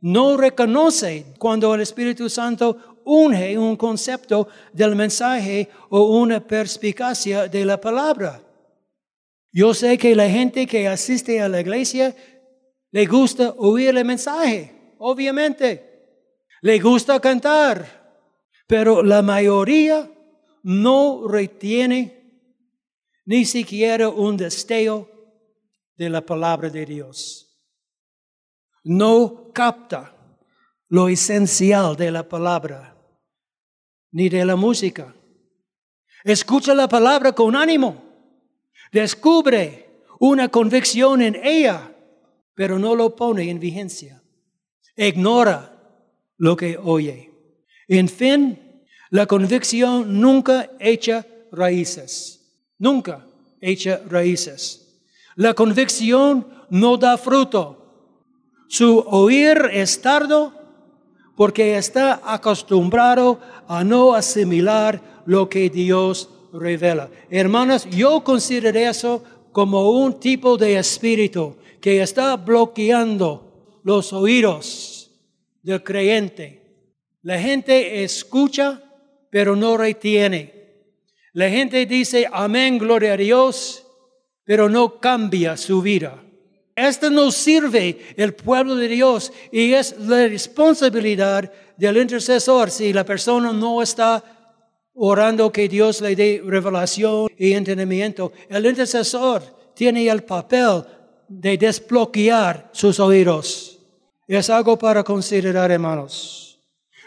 No 0.00 0.36
reconoce 0.36 1.34
cuando 1.38 1.74
el 1.74 1.82
Espíritu 1.82 2.28
Santo 2.28 3.00
unge 3.04 3.56
un 3.58 3.76
concepto 3.76 4.48
del 4.72 4.96
mensaje 4.96 5.68
o 5.90 6.18
una 6.18 6.40
perspicacia 6.40 7.48
de 7.48 7.64
la 7.64 7.80
palabra. 7.80 8.42
Yo 9.52 9.74
sé 9.74 9.96
que 9.96 10.14
la 10.14 10.28
gente 10.28 10.66
que 10.66 10.88
asiste 10.88 11.40
a 11.40 11.48
la 11.48 11.60
iglesia 11.60 12.14
le 12.90 13.06
gusta 13.06 13.54
oír 13.58 13.96
el 13.96 14.04
mensaje, 14.04 14.94
obviamente. 14.98 15.82
Le 16.62 16.78
gusta 16.78 17.20
cantar, 17.20 17.86
pero 18.66 19.02
la 19.02 19.22
mayoría 19.22 20.10
no 20.66 21.28
retiene 21.28 22.28
ni 23.24 23.44
siquiera 23.44 24.08
un 24.08 24.36
destello 24.36 25.08
de 25.96 26.10
la 26.10 26.26
palabra 26.26 26.68
de 26.68 26.84
Dios. 26.84 27.56
No 28.82 29.52
capta 29.52 30.12
lo 30.88 31.08
esencial 31.08 31.94
de 31.94 32.10
la 32.10 32.28
palabra, 32.28 33.00
ni 34.10 34.28
de 34.28 34.44
la 34.44 34.56
música. 34.56 35.14
Escucha 36.24 36.74
la 36.74 36.88
palabra 36.88 37.30
con 37.32 37.54
ánimo. 37.54 38.02
Descubre 38.90 40.02
una 40.18 40.48
convicción 40.48 41.22
en 41.22 41.36
ella, 41.44 41.94
pero 42.56 42.76
no 42.76 42.96
lo 42.96 43.14
pone 43.14 43.48
en 43.48 43.60
vigencia. 43.60 44.20
Ignora 44.96 45.78
lo 46.38 46.56
que 46.56 46.76
oye. 46.76 47.30
En 47.86 48.08
fin, 48.08 48.65
la 49.10 49.26
convicción 49.26 50.20
nunca 50.20 50.70
echa 50.78 51.26
raíces. 51.52 52.40
Nunca 52.78 53.26
echa 53.60 54.00
raíces. 54.08 55.02
La 55.36 55.54
convicción 55.54 56.46
no 56.70 56.96
da 56.96 57.16
fruto. 57.16 57.86
Su 58.68 58.98
oír 58.98 59.70
es 59.72 60.00
tardo 60.00 60.52
porque 61.36 61.76
está 61.76 62.20
acostumbrado 62.24 63.38
a 63.68 63.84
no 63.84 64.14
asimilar 64.14 65.22
lo 65.26 65.48
que 65.48 65.70
Dios 65.70 66.30
revela. 66.52 67.10
Hermanas, 67.30 67.88
yo 67.90 68.24
considero 68.24 68.78
eso 68.78 69.22
como 69.52 69.90
un 69.90 70.18
tipo 70.18 70.56
de 70.56 70.78
espíritu 70.78 71.56
que 71.80 72.02
está 72.02 72.36
bloqueando 72.36 73.80
los 73.84 74.12
oídos 74.12 75.10
del 75.62 75.82
creyente. 75.82 76.62
La 77.22 77.38
gente 77.38 78.02
escucha, 78.02 78.82
pero 79.30 79.56
no 79.56 79.76
retiene. 79.76 80.56
La 81.32 81.50
gente 81.50 81.84
dice, 81.86 82.26
amén, 82.32 82.78
gloria 82.78 83.12
a 83.12 83.16
Dios, 83.16 83.86
pero 84.44 84.68
no 84.68 84.98
cambia 85.00 85.56
su 85.56 85.82
vida. 85.82 86.22
Esto 86.74 87.10
no 87.10 87.30
sirve 87.30 87.98
el 88.16 88.34
pueblo 88.34 88.76
de 88.76 88.88
Dios 88.88 89.32
y 89.50 89.72
es 89.72 89.98
la 89.98 90.28
responsabilidad 90.28 91.50
del 91.76 91.96
intercesor 91.96 92.70
si 92.70 92.92
la 92.92 93.04
persona 93.04 93.52
no 93.52 93.82
está 93.82 94.22
orando 94.94 95.50
que 95.50 95.68
Dios 95.68 96.00
le 96.00 96.14
dé 96.14 96.42
revelación 96.44 97.28
y 97.38 97.52
entendimiento. 97.52 98.32
El 98.48 98.66
intercesor 98.66 99.42
tiene 99.74 100.06
el 100.08 100.22
papel 100.22 100.84
de 101.28 101.56
desbloquear 101.56 102.70
sus 102.72 103.00
oídos. 103.00 103.78
Es 104.26 104.50
algo 104.50 104.78
para 104.78 105.02
considerar, 105.02 105.70
hermanos. 105.70 106.45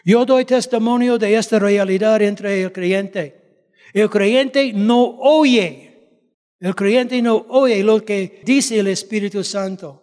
Yo 0.09 0.25
doy 0.25 0.43
testimonio 0.43 1.19
de 1.19 1.35
esta 1.35 1.59
realidad 1.59 2.19
entre 2.23 2.63
el 2.63 2.71
creyente. 2.71 3.75
El 3.93 4.09
creyente 4.09 4.73
no 4.73 5.03
oye. 5.19 6.25
El 6.59 6.73
creyente 6.73 7.21
no 7.21 7.45
oye 7.47 7.83
lo 7.83 8.03
que 8.03 8.41
dice 8.43 8.79
el 8.79 8.87
Espíritu 8.87 9.43
Santo, 9.43 10.01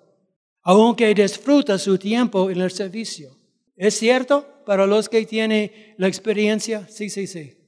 aunque 0.62 1.12
disfruta 1.12 1.76
su 1.76 1.98
tiempo 1.98 2.48
en 2.48 2.60
el 2.60 2.70
servicio. 2.70 3.36
¿Es 3.75 3.98
cierto? 3.98 4.46
Para 4.64 4.86
los 4.86 5.08
que 5.08 5.26
tienen 5.26 5.72
la 5.98 6.06
experiencia, 6.06 6.86
sí, 6.88 7.10
sí, 7.10 7.26
sí. 7.26 7.58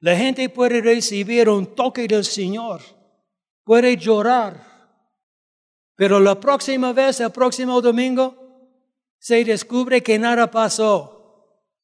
La 0.00 0.16
gente 0.16 0.48
puede 0.48 0.80
recibir 0.80 1.48
un 1.48 1.76
toque 1.76 2.08
del 2.08 2.24
Señor, 2.24 2.80
puede 3.62 3.96
llorar, 3.96 4.66
pero 5.94 6.18
la 6.18 6.40
próxima 6.40 6.92
vez, 6.92 7.20
el 7.20 7.30
próximo 7.30 7.80
domingo, 7.80 8.34
se 9.20 9.44
descubre 9.44 10.02
que 10.02 10.18
nada 10.18 10.50
pasó, 10.50 11.21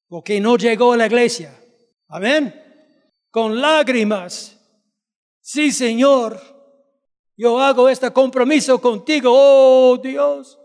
porque 0.09 0.41
no 0.41 0.57
llegó 0.57 0.93
a 0.93 0.97
la 0.97 1.07
iglesia. 1.07 1.55
Amén. 2.09 2.55
Con 3.31 3.61
lágrimas. 3.61 4.59
Sí, 5.41 5.71
Señor, 5.71 6.41
yo 7.37 7.61
hago 7.61 7.89
este 7.89 8.11
compromiso 8.11 8.81
contigo, 8.81 9.31
oh 9.33 9.99
Dios. 9.99 10.59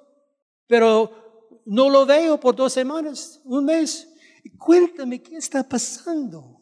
Pero 0.67 1.61
no 1.65 1.89
lo 1.89 2.05
veo 2.05 2.39
por 2.39 2.55
dos 2.55 2.73
semanas, 2.73 3.41
un 3.45 3.65
mes. 3.65 4.09
Cuéntame 4.57 5.21
qué 5.21 5.37
está 5.37 5.67
pasando. 5.67 6.61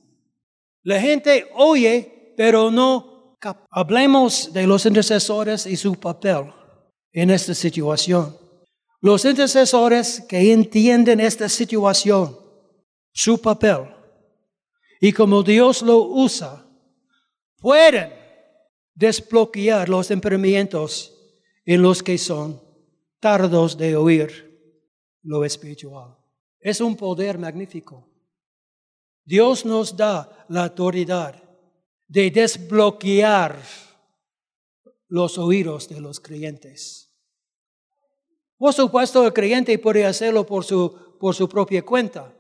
La 0.84 1.00
gente 1.00 1.50
oye, 1.56 2.34
pero 2.36 2.72
no. 2.72 3.38
Hablemos 3.72 4.54
de 4.54 4.68
los 4.68 4.86
intercesores 4.86 5.66
y 5.66 5.76
su 5.76 5.96
papel 5.96 6.54
en 7.12 7.32
esta 7.32 7.54
situación. 7.56 8.38
Los 9.00 9.26
intercesores 9.26 10.22
que 10.30 10.52
entienden 10.52 11.20
esta 11.20 11.50
situación, 11.50 12.38
su 13.12 13.42
papel, 13.42 13.94
y 15.00 15.12
como 15.12 15.44
Dios 15.44 15.82
lo 15.82 16.04
usa, 16.04 16.66
pueden 17.58 18.14
desbloquear 18.94 19.90
los 19.90 20.12
impedimentos 20.12 21.14
en 21.66 21.82
los 21.82 22.04
que 22.04 22.18
son 22.18 22.62
tardos 23.20 23.78
de 23.78 23.96
oír 23.96 24.52
lo 25.24 25.46
espiritual. 25.46 26.18
Es 26.60 26.82
un 26.82 26.96
poder 26.96 27.38
magnífico. 27.38 28.08
Dios 29.24 29.66
nos 29.66 29.96
da 29.96 30.46
la 30.50 30.66
autoridad 30.66 31.42
de 32.08 32.30
desbloquear 32.30 33.62
los 35.08 35.38
oídos 35.38 35.88
de 35.90 36.02
los 36.02 36.20
creyentes. 36.20 37.12
Por 38.58 38.74
supuesto, 38.74 39.26
el 39.26 39.34
creyente 39.34 39.78
puede 39.80 40.06
hacerlo 40.06 40.46
por 40.46 40.64
su, 40.64 41.18
por 41.20 41.34
su 41.34 41.48
propia 41.50 41.84
cuenta. 41.84 42.34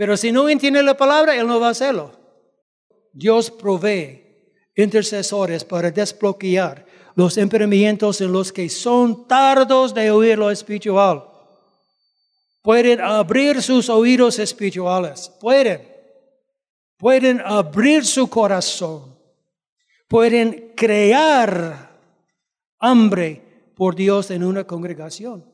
Pero 0.00 0.16
si 0.16 0.32
no 0.32 0.48
entiende 0.48 0.82
la 0.82 0.96
palabra, 0.96 1.36
él 1.36 1.46
no 1.46 1.60
va 1.60 1.66
a 1.66 1.72
hacerlo. 1.72 2.10
Dios 3.12 3.50
provee 3.50 4.24
intercesores 4.74 5.62
para 5.62 5.90
desbloquear 5.90 6.86
los 7.16 7.36
impedimentos 7.36 8.22
en 8.22 8.32
los 8.32 8.50
que 8.50 8.70
son 8.70 9.28
tardos 9.28 9.92
de 9.92 10.10
oír 10.10 10.38
lo 10.38 10.50
espiritual. 10.50 11.22
Pueden 12.62 13.02
abrir 13.02 13.60
sus 13.60 13.90
oídos 13.90 14.38
espirituales. 14.38 15.30
Pueden. 15.38 15.86
Pueden 16.96 17.42
abrir 17.44 18.06
su 18.06 18.30
corazón 18.30 19.10
pueden 20.10 20.72
crear 20.76 21.96
hambre 22.80 23.70
por 23.76 23.94
Dios 23.94 24.32
en 24.32 24.42
una 24.42 24.66
congregación. 24.66 25.49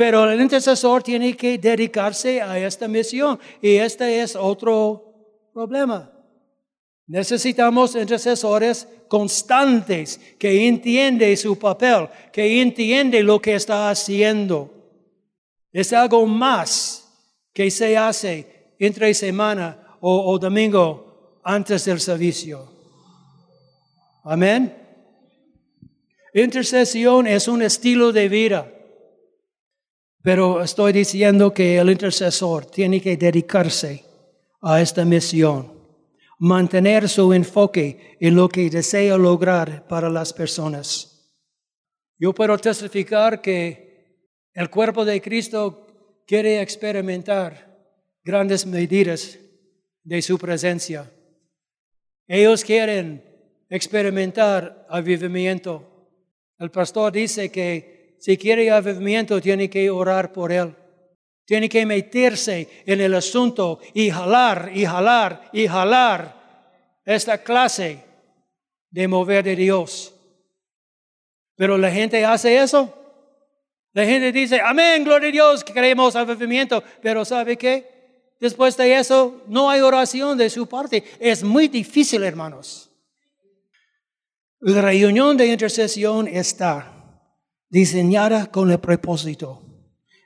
Pero 0.00 0.30
el 0.30 0.40
intercesor 0.40 1.02
tiene 1.02 1.36
que 1.36 1.58
dedicarse 1.58 2.40
a 2.40 2.58
esta 2.58 2.88
misión 2.88 3.38
y 3.60 3.74
este 3.74 4.22
es 4.22 4.34
otro 4.34 5.50
problema. 5.52 6.10
Necesitamos 7.06 7.94
intercesores 7.94 8.88
constantes 9.08 10.18
que 10.38 10.66
entienden 10.66 11.36
su 11.36 11.58
papel, 11.58 12.08
que 12.32 12.62
entienden 12.62 13.26
lo 13.26 13.42
que 13.42 13.54
está 13.56 13.90
haciendo. 13.90 14.72
Es 15.70 15.92
algo 15.92 16.24
más 16.24 17.06
que 17.52 17.70
se 17.70 17.94
hace 17.94 18.72
entre 18.78 19.12
semana 19.12 19.98
o, 20.00 20.32
o 20.32 20.38
domingo 20.38 21.40
antes 21.44 21.84
del 21.84 22.00
servicio. 22.00 22.72
Amén. 24.24 24.74
Intercesión 26.32 27.26
es 27.26 27.48
un 27.48 27.60
estilo 27.60 28.12
de 28.12 28.28
vida. 28.30 28.72
Pero 30.22 30.62
estoy 30.62 30.92
diciendo 30.92 31.52
que 31.52 31.78
el 31.78 31.90
intercesor 31.90 32.66
tiene 32.66 33.00
que 33.00 33.16
dedicarse 33.16 34.04
a 34.60 34.80
esta 34.80 35.04
misión, 35.04 35.72
mantener 36.38 37.08
su 37.08 37.32
enfoque 37.32 38.16
en 38.20 38.34
lo 38.34 38.48
que 38.48 38.68
desea 38.68 39.16
lograr 39.16 39.86
para 39.88 40.10
las 40.10 40.32
personas. 40.32 41.32
Yo 42.18 42.34
puedo 42.34 42.58
testificar 42.58 43.40
que 43.40 44.28
el 44.52 44.68
cuerpo 44.68 45.06
de 45.06 45.22
Cristo 45.22 45.86
quiere 46.26 46.60
experimentar 46.60 47.70
grandes 48.22 48.66
medidas 48.66 49.38
de 50.02 50.20
su 50.20 50.38
presencia. 50.38 51.10
Ellos 52.26 52.62
quieren 52.62 53.24
experimentar 53.70 54.86
avivamiento. 54.90 56.10
El 56.58 56.70
pastor 56.70 57.10
dice 57.12 57.50
que 57.50 57.99
si 58.20 58.36
quiere 58.36 58.70
avivamiento 58.70 59.40
tiene 59.40 59.70
que 59.70 59.88
orar 59.88 60.30
por 60.30 60.52
él. 60.52 60.76
Tiene 61.46 61.68
que 61.68 61.84
meterse 61.86 62.68
en 62.86 63.00
el 63.00 63.14
asunto 63.14 63.80
y 63.94 64.10
jalar 64.10 64.70
y 64.74 64.84
jalar 64.84 65.48
y 65.52 65.66
jalar 65.66 67.00
esta 67.04 67.42
clase 67.42 68.04
de 68.90 69.08
mover 69.08 69.42
de 69.42 69.56
Dios. 69.56 70.14
Pero 71.56 71.78
la 71.78 71.90
gente 71.90 72.24
hace 72.24 72.58
eso. 72.58 72.94
La 73.92 74.04
gente 74.04 74.30
dice, 74.32 74.60
amén, 74.60 75.02
gloria 75.02 75.30
a 75.30 75.32
Dios, 75.32 75.64
que 75.64 75.72
queremos 75.72 76.14
avivamiento. 76.14 76.84
Pero 77.00 77.24
¿sabe 77.24 77.56
qué? 77.56 78.34
Después 78.38 78.76
de 78.76 78.96
eso, 78.96 79.42
no 79.48 79.70
hay 79.70 79.80
oración 79.80 80.36
de 80.36 80.50
su 80.50 80.68
parte. 80.68 81.02
Es 81.18 81.42
muy 81.42 81.68
difícil, 81.68 82.22
hermanos. 82.22 82.90
La 84.60 84.82
reunión 84.82 85.38
de 85.38 85.46
intercesión 85.46 86.28
está 86.28 86.99
diseñada 87.70 88.50
con 88.50 88.70
el 88.70 88.80
propósito 88.80 89.62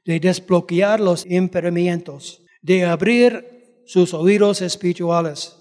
de 0.05 0.21
desbloquear 0.21 1.01
los 1.01 1.25
impedimentos, 1.27 2.43
de 2.61 2.85
abrir 2.85 3.83
sus 3.87 4.13
oídos 4.15 4.63
espirituales, 4.63 5.57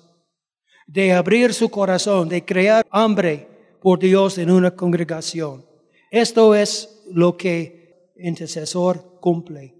de 0.87 1.13
abrir 1.13 1.53
su 1.53 1.69
corazón, 1.69 2.29
de 2.29 2.43
crear 2.43 2.85
hambre 2.89 3.47
por 3.81 3.99
Dios 3.99 4.37
en 4.37 4.51
una 4.51 4.75
congregación. 4.75 5.65
Esto 6.09 6.55
es 6.55 7.03
lo 7.11 7.37
que 7.37 8.11
intercesor 8.17 9.19
cumple. 9.19 9.75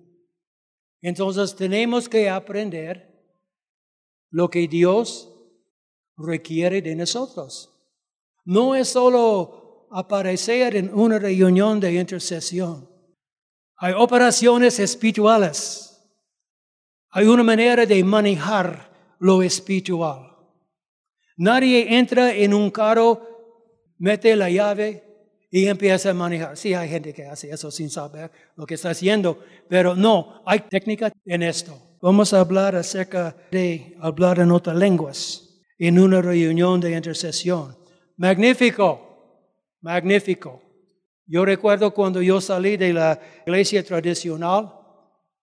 Entonces 1.02 1.56
tenemos 1.56 2.08
que 2.08 2.30
aprender 2.30 3.14
lo 4.30 4.50
que 4.50 4.68
Dios 4.68 5.30
requiere 6.18 6.82
de 6.82 6.96
nosotros. 6.96 7.70
No 8.46 8.76
es 8.76 8.90
solo 8.90 9.63
aparecer 9.94 10.76
en 10.76 10.94
una 10.94 11.20
reunión 11.20 11.80
de 11.80 11.94
intercesión. 11.94 12.90
Hay 13.78 13.94
operaciones 13.94 14.80
espirituales. 14.80 15.90
Hay 17.12 17.28
una 17.28 17.44
manera 17.44 17.86
de 17.86 18.04
manejar 18.04 18.92
lo 19.20 19.44
espiritual. 19.44 20.36
Nadie 21.38 21.98
entra 21.98 22.34
en 22.34 22.54
un 22.54 22.72
carro, 22.72 23.22
mete 23.98 24.36
la 24.36 24.50
llave 24.50 25.04
y 25.52 25.68
empieza 25.68 26.10
a 26.10 26.14
manejar. 26.14 26.58
Sí, 26.58 26.74
hay 26.74 26.90
gente 26.90 27.14
que 27.14 27.26
hace 27.26 27.52
eso 27.52 27.70
sin 27.70 27.90
saber 27.90 28.32
lo 28.56 28.66
que 28.66 28.76
está 28.76 28.90
haciendo, 28.90 29.44
pero 29.70 29.96
no, 29.96 30.42
hay 30.46 30.62
técnica 30.62 31.12
en 31.26 31.44
esto. 31.44 31.80
Vamos 32.02 32.34
a 32.34 32.40
hablar 32.40 32.76
acerca 32.76 33.36
de 33.52 33.96
hablar 34.02 34.40
en 34.40 34.52
otras 34.52 34.76
lenguas 34.76 35.44
en 35.78 36.00
una 36.00 36.22
reunión 36.22 36.80
de 36.80 36.96
intercesión. 36.96 37.78
Magnífico, 38.18 39.13
magnífico. 39.84 40.62
Yo 41.28 41.46
recuerdo 41.46 41.94
cuando 41.94 42.22
yo 42.22 42.42
salí 42.42 42.78
de 42.78 42.94
la 42.94 43.20
iglesia 43.46 43.84
tradicional 43.84 44.74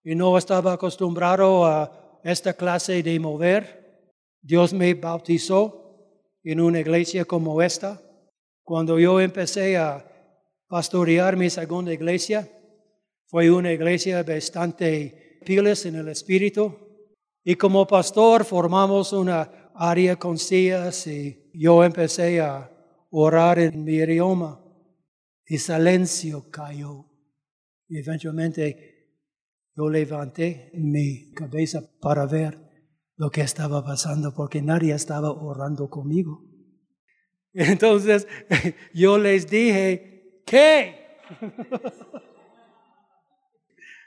y 0.02 0.14
no 0.14 0.36
estaba 0.36 0.72
acostumbrado 0.72 1.64
a 1.64 2.20
esta 2.24 2.54
clase 2.54 3.02
de 3.02 3.20
mover. 3.20 4.08
Dios 4.42 4.72
me 4.72 4.94
bautizó 4.94 6.16
en 6.42 6.60
una 6.60 6.80
iglesia 6.80 7.24
como 7.24 7.62
esta. 7.62 8.00
Cuando 8.64 8.98
yo 8.98 9.20
empecé 9.20 9.76
a 9.76 10.04
pastorear 10.68 11.36
mi 11.36 11.50
segunda 11.50 11.92
iglesia, 11.92 12.48
fue 13.26 13.50
una 13.50 13.72
iglesia 13.72 14.22
bastante 14.22 15.38
pilas 15.44 15.84
en 15.84 15.96
el 15.96 16.08
espíritu. 16.08 16.74
Y 17.44 17.56
como 17.56 17.86
pastor 17.86 18.44
formamos 18.44 19.12
una 19.12 19.70
área 19.74 20.16
con 20.16 20.38
sillas 20.38 21.06
y 21.06 21.50
yo 21.54 21.84
empecé 21.84 22.40
a 22.40 22.69
orar 23.10 23.58
en 23.58 23.84
mi 23.84 23.94
idioma. 23.94 24.64
Y 25.46 25.58
silencio 25.58 26.50
cayó. 26.50 27.06
Y 27.88 27.98
eventualmente 27.98 29.00
yo 29.76 29.88
levanté 29.88 30.70
mi 30.74 31.32
cabeza 31.32 31.80
para 32.00 32.26
ver 32.26 32.58
lo 33.16 33.30
que 33.30 33.42
estaba 33.42 33.84
pasando 33.84 34.32
porque 34.32 34.62
nadie 34.62 34.94
estaba 34.94 35.30
orando 35.30 35.90
conmigo. 35.90 36.44
Entonces 37.52 38.26
yo 38.94 39.18
les 39.18 39.50
dije, 39.50 40.42
¿qué? 40.46 41.18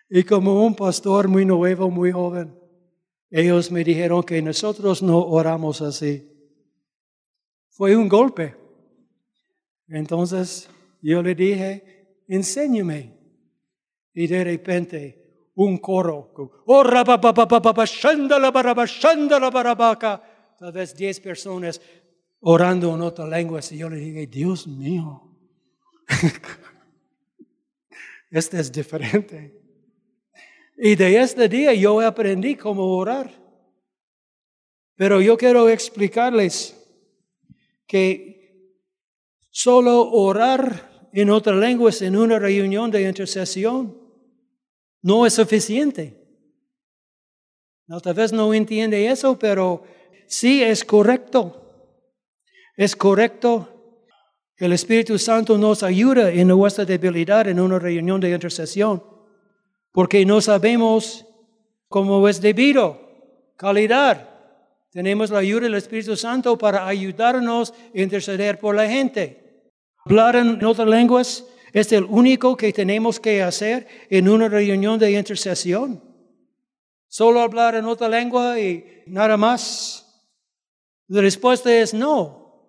y 0.10 0.24
como 0.24 0.66
un 0.66 0.76
pastor 0.76 1.28
muy 1.28 1.46
nuevo, 1.46 1.90
muy 1.90 2.12
joven, 2.12 2.58
ellos 3.30 3.72
me 3.72 3.84
dijeron 3.84 4.24
que 4.24 4.42
nosotros 4.42 5.04
no 5.04 5.20
oramos 5.20 5.82
así. 5.82 6.30
Fue 7.70 7.96
un 7.96 8.08
golpe. 8.08 8.63
Entonces 9.88 10.70
yo 11.02 11.22
le 11.22 11.36
dije, 11.36 12.24
enséñame. 12.28 13.18
Y 14.14 14.28
de 14.28 14.44
repente 14.44 15.24
un 15.56 15.78
coro. 15.78 16.34
Oh, 16.66 16.84
Tal 20.60 20.72
vez 20.72 20.96
diez 20.96 21.20
personas 21.20 21.82
orando 22.40 22.96
en 22.96 23.02
otra 23.02 23.28
lengua. 23.28 23.60
Y 23.70 23.78
yo 23.78 23.90
le 23.90 23.98
dije, 23.98 24.28
Dios 24.28 24.68
mío, 24.68 25.38
este 28.32 28.60
es 28.60 28.72
diferente. 28.72 29.60
Y 30.78 30.96
de 30.96 31.22
este 31.22 31.50
día 31.50 31.74
yo 31.74 32.00
aprendí 32.02 32.56
cómo 32.56 32.98
orar. 32.98 33.32
Pero 34.96 35.22
yo 35.22 35.38
quiero 35.38 35.70
explicarles 35.70 36.80
que 37.88 38.33
solo 39.54 40.10
orar 40.10 41.10
en 41.14 41.30
otra 41.30 41.56
lengua 41.56 41.92
en 42.02 42.18
una 42.18 42.40
reunión 42.40 42.90
de 42.90 43.08
intercesión 43.08 43.96
no 45.04 45.28
es 45.28 45.34
suficiente. 45.36 46.20
No, 47.86 48.02
tal 48.02 48.16
vez 48.16 48.34
no 48.34 48.52
entiende 48.52 49.08
eso, 49.08 49.38
pero 49.38 49.84
sí 50.26 50.64
es 50.64 50.84
correcto. 50.84 51.60
Es 52.76 52.96
correcto 52.96 53.70
que 54.56 54.66
el 54.66 54.74
Espíritu 54.74 55.20
Santo 55.20 55.56
nos 55.56 55.84
ayuda 55.84 56.32
en 56.32 56.48
nuestra 56.48 56.84
debilidad 56.84 57.48
en 57.48 57.60
una 57.60 57.78
reunión 57.78 58.20
de 58.20 58.32
intercesión, 58.32 59.04
porque 59.92 60.26
no 60.26 60.42
sabemos 60.42 61.28
cómo 61.88 62.28
es 62.28 62.42
debido, 62.42 63.00
calidad. 63.56 64.30
Tenemos 64.90 65.30
la 65.30 65.40
ayuda 65.40 65.62
del 65.62 65.76
Espíritu 65.76 66.16
Santo 66.16 66.58
para 66.58 66.88
ayudarnos 66.88 67.72
a 67.72 68.00
interceder 68.00 68.58
por 68.58 68.76
la 68.76 68.90
gente. 68.90 69.43
Hablar 70.06 70.36
en 70.36 70.64
otras 70.66 70.88
lenguas 70.88 71.46
es 71.72 71.92
el 71.94 72.04
único 72.04 72.58
que 72.58 72.74
tenemos 72.74 73.20
que 73.20 73.42
hacer 73.42 73.88
en 74.10 74.28
una 74.28 74.50
reunión 74.50 75.00
de 75.00 75.12
intercesión. 75.12 76.02
Solo 77.08 77.40
hablar 77.40 77.76
en 77.76 77.86
otra 77.86 78.10
lengua 78.10 78.60
y 78.60 79.04
nada 79.08 79.38
más. 79.38 80.28
La 81.08 81.22
respuesta 81.22 81.74
es 81.74 81.94
no. 81.94 82.68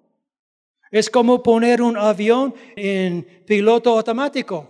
Es 0.93 1.11
como 1.11 1.43
poner 1.43 1.83
un 1.83 1.97
avión 1.97 2.55
en 2.77 3.27
piloto 3.47 3.91
automático. 3.91 4.69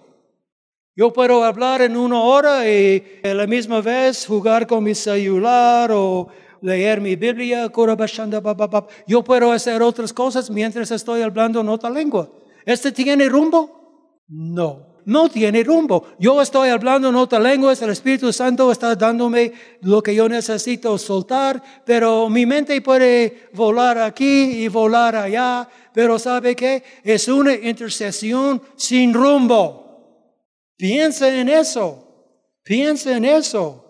Yo 0.97 1.13
puedo 1.13 1.45
hablar 1.45 1.83
en 1.83 1.97
una 1.97 2.21
hora 2.21 2.71
y 2.71 3.21
a 3.23 3.35
la 3.35 3.47
misma 3.47 3.83
vez 3.83 4.25
jugar 4.27 4.67
con 4.67 4.85
mi 4.85 4.95
celular 4.95 5.91
o 5.93 6.29
leer 6.63 7.01
mi 7.01 7.15
Biblia. 7.15 7.71
Yo 9.07 9.23
puedo 9.23 9.53
hacer 9.53 9.83
otras 9.83 10.13
cosas 10.15 10.49
mientras 10.49 10.91
estoy 10.91 11.21
hablando 11.21 11.61
en 11.61 11.69
otra 11.69 11.91
lengua. 11.91 12.31
¿Este 12.65 12.93
tiene 12.93 13.29
rumbo? 13.29 14.23
No, 14.29 15.01
no 15.05 15.29
tiene 15.29 15.63
rumbo. 15.63 16.07
Yo 16.19 16.41
estoy 16.41 16.71
hablando 16.71 17.09
en 17.09 17.17
otra 17.17 17.39
lengua, 17.39 17.73
el 17.73 17.91
Espíritu 17.91 18.33
Santo 18.33 18.71
está 18.73 18.95
dándome 18.97 19.53
lo 19.83 20.03
que 20.03 20.15
yo 20.15 20.29
necesito 20.29 20.97
soltar, 20.97 21.63
pero 21.85 22.29
mi 22.31 22.47
mente 22.47 22.81
puede 22.81 23.49
volar 23.53 23.99
aquí 23.99 24.65
y 24.65 24.69
volar 24.69 25.17
allá, 25.17 25.69
pero 25.93 26.19
¿sabe 26.19 26.57
qué? 26.57 26.83
Es 27.03 27.29
una 27.29 27.55
intercesión 27.55 28.63
sin 28.77 29.13
rumbo. 29.13 29.83
Piensa 30.77 31.35
en 31.39 31.49
eso, 31.49 32.59
piensa 32.65 33.17
en 33.17 33.25
eso. 33.27 33.81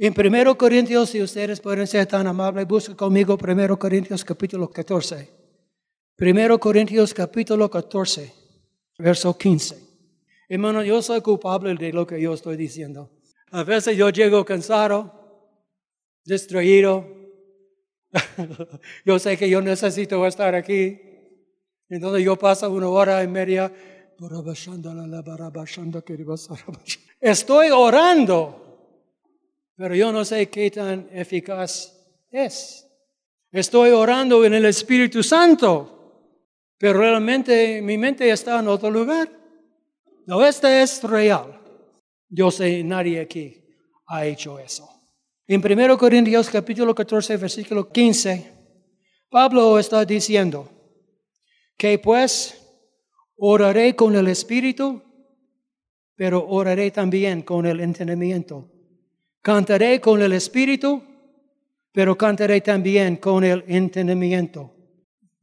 En 0.00 0.14
1 0.16 0.58
Corintios, 0.58 1.10
si 1.10 1.20
ustedes 1.20 1.60
pueden 1.60 1.86
ser 1.86 2.06
tan 2.06 2.26
amables, 2.26 2.68
busca 2.68 2.94
conmigo 2.94 3.36
1 3.40 3.78
Corintios 3.78 4.24
capítulo 4.24 4.70
14. 4.70 5.37
1 6.20 6.58
Corintios 6.58 7.14
capítulo 7.14 7.70
14 7.70 8.34
verso 8.98 9.38
15. 9.38 9.76
Hermano, 10.48 10.82
yo 10.82 11.00
soy 11.00 11.20
culpable 11.20 11.72
de 11.76 11.92
lo 11.92 12.04
que 12.04 12.20
yo 12.20 12.34
estoy 12.34 12.56
diciendo. 12.56 13.08
A 13.52 13.62
veces 13.62 13.96
yo 13.96 14.10
llego 14.10 14.44
cansado, 14.44 15.46
distraído. 16.24 17.06
yo 19.04 19.16
sé 19.20 19.36
que 19.36 19.48
yo 19.48 19.60
necesito 19.60 20.26
estar 20.26 20.56
aquí. 20.56 21.00
Entonces 21.88 22.24
yo 22.24 22.34
paso 22.34 22.68
una 22.68 22.88
hora 22.88 23.22
y 23.22 23.28
media. 23.28 23.72
Estoy 27.20 27.70
orando, 27.70 29.06
pero 29.76 29.94
yo 29.94 30.10
no 30.10 30.24
sé 30.24 30.48
qué 30.48 30.68
tan 30.72 31.08
eficaz 31.12 31.96
es. 32.28 32.88
Estoy 33.52 33.90
orando 33.90 34.44
en 34.44 34.54
el 34.54 34.64
Espíritu 34.64 35.22
Santo 35.22 35.94
pero 36.78 37.00
realmente 37.00 37.82
mi 37.82 37.98
mente 37.98 38.30
está 38.30 38.60
en 38.60 38.68
otro 38.68 38.90
lugar. 38.90 39.28
No, 40.26 40.44
este 40.46 40.82
es 40.82 41.02
real. 41.02 41.60
Yo 42.28 42.50
sé, 42.50 42.84
nadie 42.84 43.20
aquí 43.20 43.64
ha 44.06 44.24
hecho 44.24 44.58
eso. 44.58 44.88
En 45.46 45.64
1 45.64 45.98
Corintios 45.98 46.48
capítulo 46.48 46.94
14, 46.94 47.36
versículo 47.36 47.90
15, 47.90 48.52
Pablo 49.30 49.78
está 49.78 50.04
diciendo 50.04 50.68
que 51.76 51.98
pues 51.98 52.54
oraré 53.36 53.96
con 53.96 54.14
el 54.14 54.28
Espíritu, 54.28 55.02
pero 56.14 56.46
oraré 56.46 56.90
también 56.90 57.42
con 57.42 57.64
el 57.66 57.80
entendimiento. 57.80 58.70
Cantaré 59.40 60.00
con 60.00 60.20
el 60.20 60.32
Espíritu, 60.32 61.02
pero 61.92 62.16
cantaré 62.18 62.60
también 62.60 63.16
con 63.16 63.42
el 63.42 63.64
entendimiento. 63.66 64.77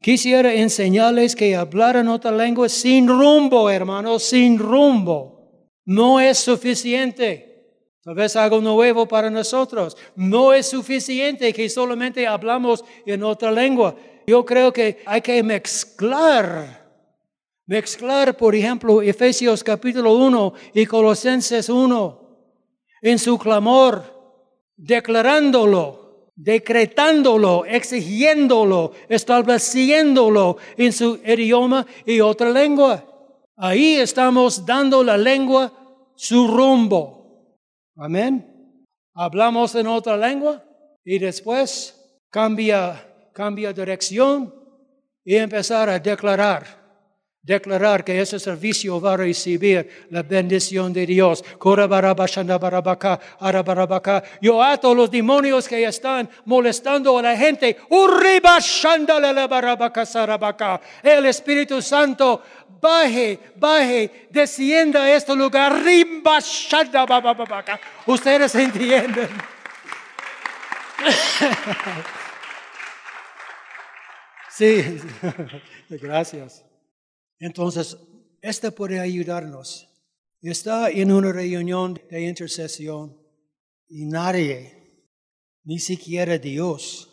Quisiera 0.06 0.54
enseñarles 0.54 1.36
que 1.36 1.56
hablar 1.56 1.96
en 1.96 2.10
otra 2.10 2.30
lengua 2.30 2.70
sin 2.70 3.08
rumbo, 3.08 3.72
hermanos, 3.72 4.22
sin 4.22 4.60
rumbo. 4.60 5.72
No 5.84 6.20
es 6.20 6.38
suficiente. 6.38 7.98
Tal 8.04 8.14
vez 8.14 8.36
algo 8.36 8.62
nuevo 8.62 9.08
para 9.08 9.32
nosotros. 9.32 9.98
No 10.16 10.54
es 10.54 10.68
suficiente 10.68 11.52
que 11.52 11.68
solamente 11.70 12.28
hablamos 12.28 12.86
en 13.04 13.24
otra 13.24 13.52
lengua. 13.52 13.96
Yo 14.28 14.46
creo 14.46 14.72
que 14.72 15.02
hay 15.08 15.22
que 15.22 15.42
mezclar. 15.42 16.88
Mezclar, 17.66 18.38
por 18.38 18.54
ejemplo, 18.54 19.02
Efesios 19.02 19.64
capítulo 19.64 20.14
1 20.18 20.54
y 20.76 20.86
Colosenses 20.86 21.68
1 21.68 22.22
en 23.02 23.18
su 23.18 23.40
clamor, 23.40 24.04
declarándolo 24.78 26.05
decretándolo, 26.36 27.66
exigiéndolo, 27.66 28.92
estableciéndolo 29.08 30.58
en 30.78 30.92
su 30.92 31.20
idioma 31.26 31.86
y 32.06 32.20
otra 32.20 32.50
lengua. 32.50 33.04
Ahí 33.58 33.96
estamos 33.96 34.66
dando 34.66 35.04
la 35.04 35.18
lengua 35.18 35.72
su 36.16 36.48
rumbo. 36.48 37.58
Amén. 37.98 38.52
Hablamos 39.14 39.74
en 39.76 39.88
otra 39.88 40.18
lengua 40.18 40.64
y 41.06 41.20
después 41.20 42.20
cambia, 42.30 43.30
cambia 43.34 43.72
dirección 43.72 44.54
y 45.24 45.36
empezar 45.36 45.90
a 45.90 46.00
declarar 46.00 46.85
declarar 47.46 48.04
que 48.04 48.20
ese 48.20 48.40
servicio 48.40 49.00
va 49.00 49.14
a 49.14 49.18
recibir 49.18 50.08
la 50.10 50.24
bendición 50.24 50.92
de 50.92 51.06
Dios. 51.06 51.44
Yo 54.42 54.64
ato 54.64 54.96
los 54.96 55.12
demonios 55.12 55.68
que 55.68 55.84
están 55.84 56.30
molestando 56.46 57.18
a 57.18 57.22
la 57.22 57.38
gente. 57.38 57.78
El 61.04 61.26
Espíritu 61.26 61.82
Santo 61.82 62.42
baje, 62.82 63.40
baje, 63.56 64.28
descienda 64.32 65.04
a 65.04 65.14
este 65.14 65.36
lugar. 65.36 65.82
Ustedes 68.06 68.56
entienden. 68.56 69.30
Sí, 74.56 75.02
gracias. 75.90 76.64
Entonces, 77.40 77.98
este 78.42 78.72
puede 78.72 79.00
ayudarnos. 79.00 79.88
Está 80.42 80.90
en 80.90 81.12
una 81.12 81.32
reunión 81.32 82.00
de 82.10 82.28
intercesión 82.28 83.18
y 83.88 84.06
nadie, 84.06 85.10
ni 85.64 85.80
siquiera 85.80 86.38
Dios, 86.38 87.10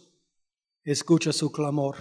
escucha 0.84 1.32
su 1.32 1.50
clamor. 1.50 1.96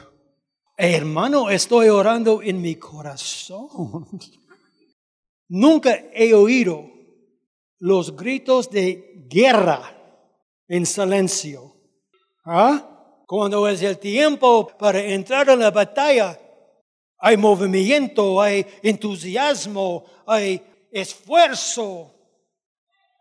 Hermano, 0.78 1.50
estoy 1.50 1.90
orando 1.90 2.42
en 2.42 2.62
mi 2.62 2.76
corazón. 2.76 4.08
Nunca 5.48 5.96
he 6.14 6.34
oído 6.34 6.90
los 7.80 8.16
gritos 8.16 8.70
de 8.70 9.28
guerra 9.30 9.98
en 10.68 10.86
silencio. 10.86 11.76
¿Ah? 12.46 13.24
Cuando 13.28 13.68
es 13.68 13.82
el 13.82 13.98
tiempo 13.98 14.68
para 14.78 15.02
entrar 15.04 15.50
en 15.50 15.60
la 15.60 15.72
batalla, 15.72 16.40
hay 17.22 17.38
movimiento, 17.38 18.42
hay 18.42 18.66
entusiasmo, 18.82 20.06
hay 20.26 20.60
esfuerzo, 20.92 22.12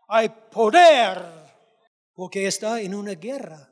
hay 0.07 0.27
poder, 0.51 1.21
porque 2.15 2.47
está 2.47 2.81
en 2.81 2.95
una 2.95 3.13
guerra. 3.13 3.71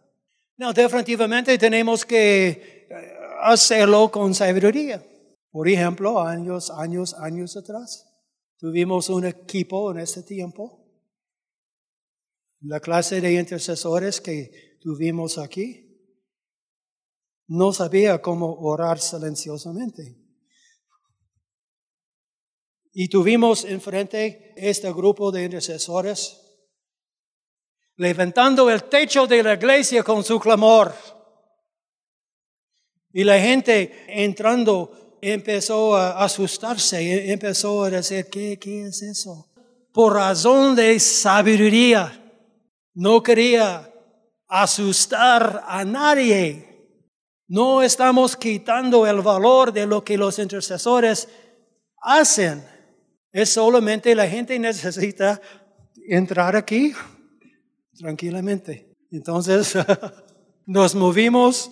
No, 0.55 0.71
definitivamente 0.71 1.57
tenemos 1.57 2.05
que 2.05 2.87
eh, 2.89 3.17
hacerlo 3.41 4.11
con 4.11 4.35
sabiduría. 4.35 5.03
Por 5.49 5.67
ejemplo, 5.67 6.21
años, 6.21 6.69
años, 6.69 7.15
años 7.15 7.57
atrás, 7.57 8.05
tuvimos 8.59 9.09
un 9.09 9.25
equipo 9.25 9.91
en 9.91 9.99
este 9.99 10.21
tiempo. 10.21 10.85
La 12.61 12.79
clase 12.79 13.19
de 13.19 13.33
intercesores 13.33 14.21
que 14.21 14.77
tuvimos 14.79 15.39
aquí 15.39 15.88
no 17.49 17.73
sabía 17.73 18.21
cómo 18.21 18.59
orar 18.59 18.99
silenciosamente. 18.99 20.15
Y 22.93 23.09
tuvimos 23.09 23.65
enfrente 23.65 24.53
este 24.55 24.91
grupo 24.93 25.31
de 25.31 25.45
intercesores 25.45 26.45
levantando 27.95 28.69
el 28.69 28.83
techo 28.83 29.27
de 29.27 29.43
la 29.43 29.55
iglesia 29.55 30.03
con 30.03 30.23
su 30.23 30.39
clamor. 30.39 30.93
Y 33.11 33.23
la 33.23 33.39
gente 33.39 34.05
entrando 34.07 35.17
empezó 35.21 35.97
a 35.97 36.23
asustarse, 36.23 37.31
empezó 37.31 37.83
a 37.83 37.89
decir, 37.89 38.27
¿qué, 38.29 38.57
qué 38.59 38.83
es 38.83 39.01
eso? 39.01 39.51
Por 39.91 40.13
razón 40.13 40.75
de 40.75 40.99
sabiduría, 40.99 42.15
no 42.93 43.23
quería 43.23 43.91
asustar 44.47 45.63
a 45.67 45.83
nadie. 45.83 46.68
No 47.49 47.81
estamos 47.81 48.37
quitando 48.37 49.07
el 49.07 49.21
valor 49.21 49.73
de 49.73 49.87
lo 49.87 50.03
que 50.03 50.19
los 50.19 50.37
intercesores 50.37 51.27
hacen. 51.99 52.63
Es 53.31 53.49
solamente 53.49 54.13
la 54.13 54.27
gente 54.27 54.59
necesita 54.59 55.41
entrar 56.07 56.55
aquí 56.55 56.93
tranquilamente. 57.97 58.95
Entonces 59.11 59.75
nos 60.67 60.93
movimos, 60.93 61.71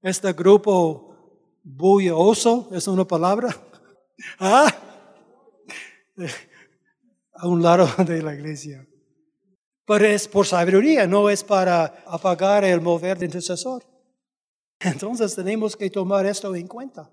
este 0.00 0.32
grupo 0.32 1.50
bulloso, 1.62 2.70
es 2.72 2.88
una 2.88 3.06
palabra, 3.06 3.54
¿Ah? 4.38 4.74
a 7.34 7.46
un 7.46 7.62
lado 7.62 7.86
de 8.06 8.22
la 8.22 8.34
iglesia. 8.34 8.88
Pero 9.84 10.06
es 10.06 10.26
por 10.26 10.46
sabiduría, 10.46 11.06
no 11.06 11.28
es 11.28 11.44
para 11.44 12.02
apagar 12.06 12.64
el 12.64 12.80
mover 12.80 13.18
del 13.18 13.28
intercesor. 13.28 13.91
Entonces 14.84 15.34
tenemos 15.34 15.76
que 15.76 15.90
tomar 15.90 16.26
esto 16.26 16.54
en 16.54 16.66
cuenta. 16.66 17.10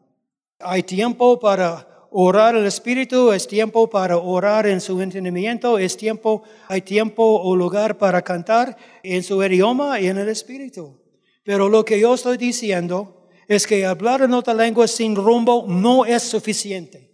Hay 0.60 0.84
tiempo 0.84 1.40
para 1.40 2.08
orar 2.12 2.56
el 2.56 2.66
Espíritu, 2.66 3.32
es 3.32 3.48
tiempo 3.48 3.90
para 3.90 4.18
orar 4.18 4.68
en 4.68 4.82
su 4.82 5.00
entendimiento, 5.02 5.78
es 5.78 5.96
tiempo, 5.96 6.44
hay 6.68 6.82
tiempo 6.82 7.24
o 7.24 7.56
lugar 7.56 7.98
para 7.98 8.22
cantar 8.22 8.76
en 9.04 9.24
su 9.24 9.44
idioma 9.44 10.00
y 10.00 10.08
en 10.08 10.18
el 10.18 10.30
Espíritu. 10.30 11.00
Pero 11.44 11.70
lo 11.70 11.86
que 11.86 12.00
yo 12.00 12.14
estoy 12.14 12.38
diciendo 12.38 13.28
es 13.48 13.66
que 13.66 13.86
hablar 13.86 14.22
en 14.22 14.34
otra 14.34 14.54
lengua 14.54 14.88
sin 14.88 15.16
rumbo 15.16 15.66
no 15.68 16.06
es 16.06 16.24
suficiente. 16.24 17.10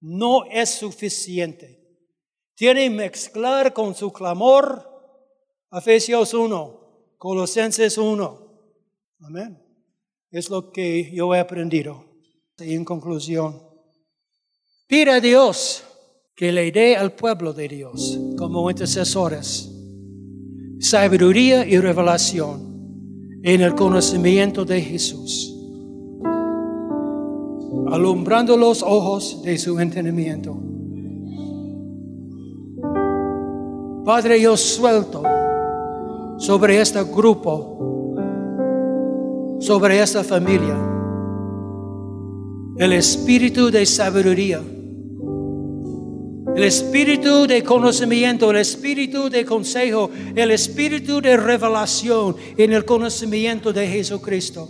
No 0.00 0.44
es 0.50 0.70
suficiente. 0.70 1.80
Tiene 2.54 2.84
que 2.84 2.90
mezclar 2.90 3.72
con 3.72 3.94
su 3.94 4.12
clamor 4.12 4.90
Efesios 5.72 6.34
1, 6.34 7.16
Colosenses 7.18 7.98
1. 7.98 8.44
Amén. 9.20 9.63
Es 10.34 10.50
lo 10.50 10.72
que 10.72 11.12
yo 11.14 11.32
he 11.32 11.38
aprendido. 11.38 12.04
Y 12.58 12.74
en 12.74 12.84
conclusión, 12.84 13.62
Pide 14.88 15.12
a 15.12 15.20
Dios 15.20 15.84
que 16.34 16.50
le 16.50 16.72
dé 16.72 16.96
al 16.96 17.12
pueblo 17.12 17.52
de 17.52 17.68
Dios 17.68 18.18
como 18.36 18.68
intercesores 18.68 19.70
sabiduría 20.80 21.64
y 21.64 21.78
revelación 21.78 23.40
en 23.44 23.60
el 23.62 23.74
conocimiento 23.74 24.64
de 24.64 24.82
Jesús, 24.82 25.54
alumbrando 27.90 28.56
los 28.56 28.82
ojos 28.82 29.40
de 29.42 29.56
su 29.56 29.78
entendimiento. 29.78 30.58
Padre, 34.04 34.40
yo 34.40 34.56
suelto 34.56 35.22
sobre 36.36 36.80
este 36.80 37.02
grupo, 37.04 37.93
sobre 39.66 40.00
esta 40.00 40.22
familia, 40.22 40.76
el 42.76 42.92
espíritu 42.92 43.70
de 43.70 43.86
sabiduría 43.86 44.60
el 46.54 46.62
espíritu 46.62 47.48
de 47.48 47.64
conocimiento, 47.64 48.50
el 48.52 48.58
espíritu 48.58 49.28
de 49.28 49.44
consejo, 49.44 50.08
el 50.36 50.52
espíritu 50.52 51.20
de 51.20 51.36
revelación 51.36 52.36
en 52.56 52.72
el 52.72 52.84
conocimiento 52.84 53.72
de 53.72 53.88
Jesucristo, 53.88 54.68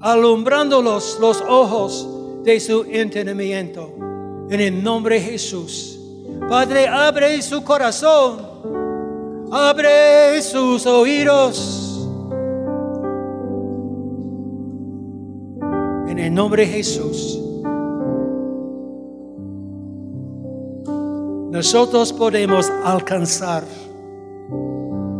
alumbrando 0.00 0.80
los, 0.80 1.18
los 1.20 1.42
ojos 1.42 2.08
de 2.42 2.58
su 2.58 2.84
entendimiento. 2.84 3.92
En 4.48 4.60
el 4.60 4.82
nombre 4.82 5.16
de 5.16 5.32
Jesús. 5.32 5.98
Padre, 6.48 6.88
abre 6.88 7.42
su 7.42 7.62
corazón, 7.62 9.48
abre 9.52 10.40
sus 10.40 10.86
oídos. 10.86 11.75
En 16.16 16.24
el 16.24 16.34
nombre 16.34 16.66
de 16.66 16.72
Jesús. 16.72 17.46
nosotros 21.56 22.12
podemos 22.12 22.70
alcanzar 22.84 23.64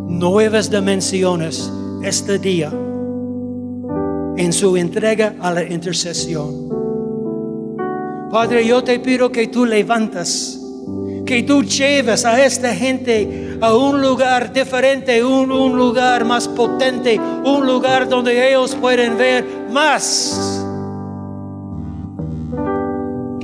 nuevas 0.07 0.71
dimensiones 0.71 1.73
este 2.03 2.39
día 2.39 2.71
en 4.37 4.53
su 4.53 4.77
entrega 4.77 5.35
a 5.41 5.51
la 5.51 5.63
intercesión. 5.63 6.69
Padre, 8.31 8.67
yo 8.67 8.85
te 8.85 8.99
pido 8.99 9.33
que 9.33 9.49
tú 9.49 9.65
levantas, 9.65 10.61
que 11.25 11.43
tú 11.43 11.63
lleves 11.63 12.27
a 12.27 12.45
esta 12.45 12.75
gente 12.75 13.57
a 13.63 13.75
un 13.75 14.03
lugar 14.03 14.53
diferente, 14.53 15.25
un, 15.25 15.51
un 15.51 15.75
lugar 15.75 16.27
más 16.27 16.49
potente, 16.49 17.19
un 17.19 17.65
lugar 17.65 18.11
donde 18.11 18.51
ellos 18.51 18.75
pueden 18.75 19.17
ver 19.17 19.43
más 19.73 20.66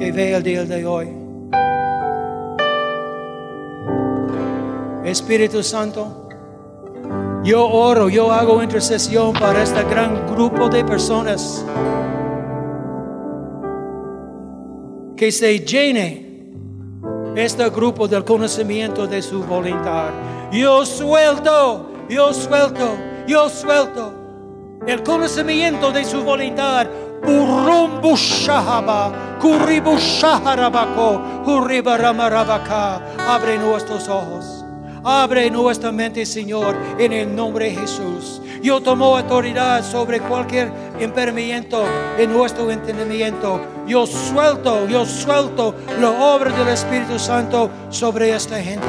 que 0.03 0.11
ve 0.11 0.35
el 0.35 0.43
día 0.43 0.65
de 0.65 0.85
hoy. 0.85 1.09
Espíritu 5.05 5.62
Santo, 5.62 6.29
yo 7.45 7.69
oro, 7.69 8.09
yo 8.09 8.33
hago 8.33 8.61
intercesión 8.65 9.33
para 9.33 9.62
este 9.62 9.85
gran 9.85 10.27
grupo 10.27 10.69
de 10.69 10.85
personas. 10.85 11.65
Que 15.17 15.31
se 15.31 15.61
llene 15.61 16.51
este 17.37 17.71
grupo 17.71 18.09
del 18.09 18.25
conocimiento 18.25 19.07
de 19.07 19.23
su 19.23 19.45
voluntad. 19.45 20.11
Yo 20.51 20.85
suelto, 20.85 21.91
yo 22.09 22.35
suelto, 22.35 22.97
yo 23.29 23.49
suelto 23.49 24.12
el 24.85 25.01
conocimiento 25.05 25.93
de 25.93 26.05
su 26.05 26.25
voluntad. 26.25 26.88
Abre 33.18 33.58
nuestros 33.58 34.08
ojos. 34.08 34.64
Abre 35.04 35.50
nuestra 35.50 35.90
mente, 35.92 36.26
Señor, 36.26 36.76
en 36.98 37.12
el 37.12 37.35
nombre 37.35 37.66
de 37.66 37.76
Jesús. 37.76 38.40
Yo 38.62 38.80
tomo 38.80 39.16
autoridad 39.16 39.82
sobre 39.82 40.20
cualquier 40.20 40.72
impedimento 41.00 41.85
en 42.18 42.32
nuestro 42.32 42.70
entendimiento. 42.70 43.61
Yo 43.87 44.06
suelto, 44.06 44.87
yo 44.87 45.04
suelto 45.04 45.74
la 46.00 46.11
obra 46.11 46.52
del 46.52 46.68
Espíritu 46.68 47.18
Santo 47.18 47.70
sobre 47.90 48.35
esta 48.35 48.61
gente. 48.61 48.87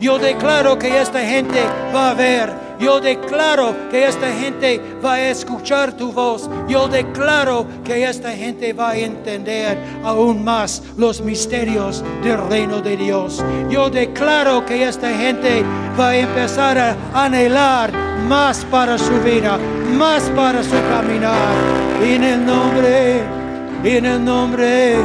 Yo 0.00 0.18
declaro 0.18 0.78
que 0.78 1.00
esta 1.00 1.20
gente 1.20 1.62
va 1.94 2.10
a 2.10 2.14
ver 2.14 2.65
yo 2.78 3.00
declaro 3.00 3.74
que 3.90 4.06
esta 4.06 4.30
gente 4.32 4.80
va 5.04 5.14
a 5.14 5.30
escuchar 5.30 5.96
tu 5.96 6.12
voz. 6.12 6.48
Yo 6.68 6.88
declaro 6.88 7.66
que 7.84 8.04
esta 8.04 8.32
gente 8.32 8.72
va 8.72 8.90
a 8.90 8.96
entender 8.96 9.78
aún 10.04 10.44
más 10.44 10.82
los 10.96 11.20
misterios 11.20 12.04
del 12.22 12.38
reino 12.48 12.80
de 12.82 12.96
Dios. 12.96 13.42
Yo 13.70 13.88
declaro 13.88 14.64
que 14.66 14.86
esta 14.86 15.10
gente 15.10 15.64
va 15.98 16.10
a 16.10 16.16
empezar 16.16 16.78
a 16.78 16.96
anhelar 17.14 17.92
más 18.28 18.64
para 18.66 18.98
su 18.98 19.20
vida, 19.22 19.58
más 19.96 20.22
para 20.30 20.62
su 20.62 20.76
caminar. 20.90 21.54
En 22.02 22.22
el 22.22 22.44
nombre, 22.44 23.22
en 23.84 24.04
el 24.04 24.24
nombre, 24.24 24.96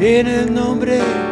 en 0.00 0.26
el 0.26 0.54
nombre. 0.54 1.31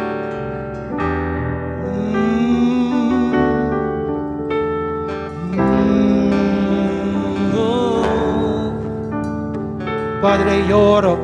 Padre, 10.21 10.67
lloro 10.67 11.17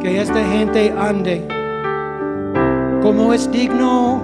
que 0.00 0.20
esta 0.20 0.44
gente 0.44 0.94
ande 0.98 1.48
como 3.02 3.32
es 3.32 3.50
digno, 3.50 4.22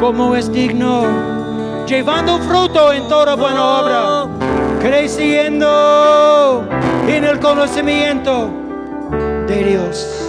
como 0.00 0.34
es 0.34 0.50
digno, 0.50 1.04
llevando 1.86 2.38
fruto 2.38 2.94
en 2.94 3.06
toda 3.08 3.34
buena 3.36 3.80
obra, 3.80 4.26
creciendo 4.80 6.64
en 7.08 7.24
el 7.24 7.38
conocimiento 7.40 8.50
de 9.46 9.64
Dios. 9.64 10.20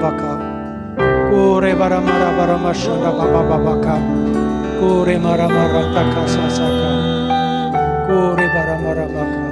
Baka. 0.00 0.38
Kure 1.30 1.74
bara 1.74 2.00
mara 2.00 2.30
bara 2.36 2.56
mashanda 2.56 3.10
baba 3.10 3.42
baba 3.42 3.58
baka. 3.58 3.98
Kure 4.80 5.18
mara 5.18 5.48
mara 5.48 5.82
taka 5.94 6.28
sasaka. 6.28 6.89
Kore 8.10 8.46
bara 8.54 8.74
marabaka. 8.82 9.49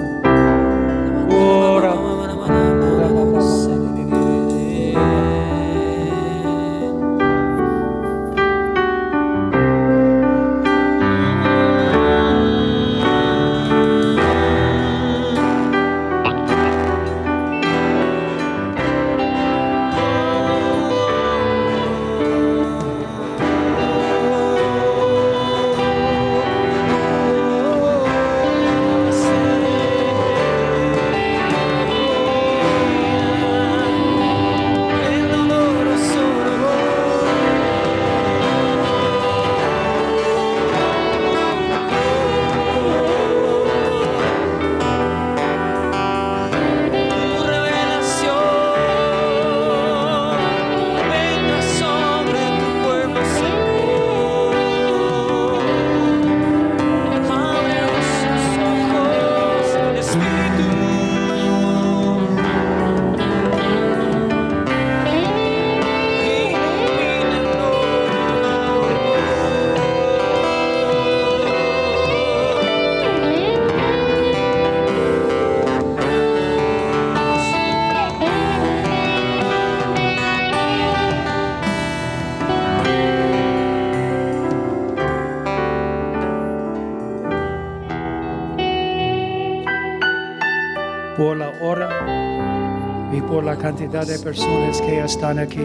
Por 93.38 93.44
la 93.44 93.56
cantidad 93.56 94.04
de 94.04 94.18
personas 94.18 94.82
que 94.82 94.98
están 94.98 95.38
aquí. 95.38 95.64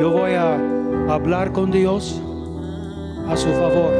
Yo 0.00 0.12
voy 0.12 0.34
a 0.34 0.54
hablar 1.12 1.50
con 1.50 1.72
Dios 1.72 2.22
a 3.28 3.36
su 3.36 3.48
favor. 3.48 3.92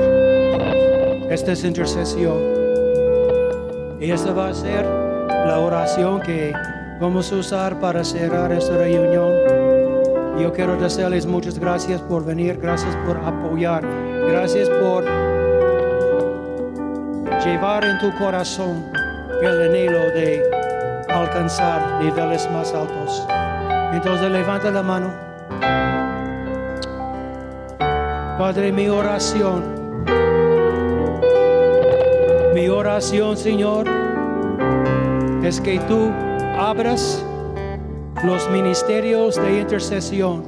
Esta 1.28 1.50
es 1.50 1.64
intercesión. 1.64 2.38
Y 3.98 4.08
esta 4.08 4.32
va 4.34 4.50
a 4.50 4.54
ser 4.54 4.84
la 4.84 5.58
oración 5.58 6.20
que 6.20 6.52
vamos 7.00 7.32
a 7.32 7.34
usar 7.34 7.80
para 7.80 8.04
cerrar 8.04 8.52
esta 8.52 8.76
reunión. 8.76 9.32
Yo 10.40 10.52
quiero 10.52 10.76
decirles 10.76 11.26
muchas 11.26 11.58
gracias 11.58 12.00
por 12.02 12.24
venir, 12.24 12.56
gracias 12.62 12.94
por 13.04 13.16
apoyar, 13.16 13.82
gracias 14.28 14.68
por 14.68 15.04
llevar 17.44 17.84
en 17.84 17.98
tu 17.98 18.16
corazón 18.16 18.92
el 19.42 19.62
anhelo 19.62 19.98
de 20.14 20.55
alcanzar 21.26 22.02
niveles 22.02 22.48
más 22.50 22.72
altos. 22.72 23.26
Entonces 23.92 24.30
levanta 24.30 24.70
la 24.70 24.82
mano. 24.82 25.12
Padre, 28.38 28.70
mi 28.70 28.88
oración, 28.88 29.64
mi 32.54 32.68
oración, 32.68 33.36
Señor, 33.36 33.86
es 35.42 35.60
que 35.60 35.78
tú 35.80 36.12
abras 36.58 37.24
los 38.24 38.48
ministerios 38.50 39.36
de 39.36 39.60
intercesión 39.60 40.44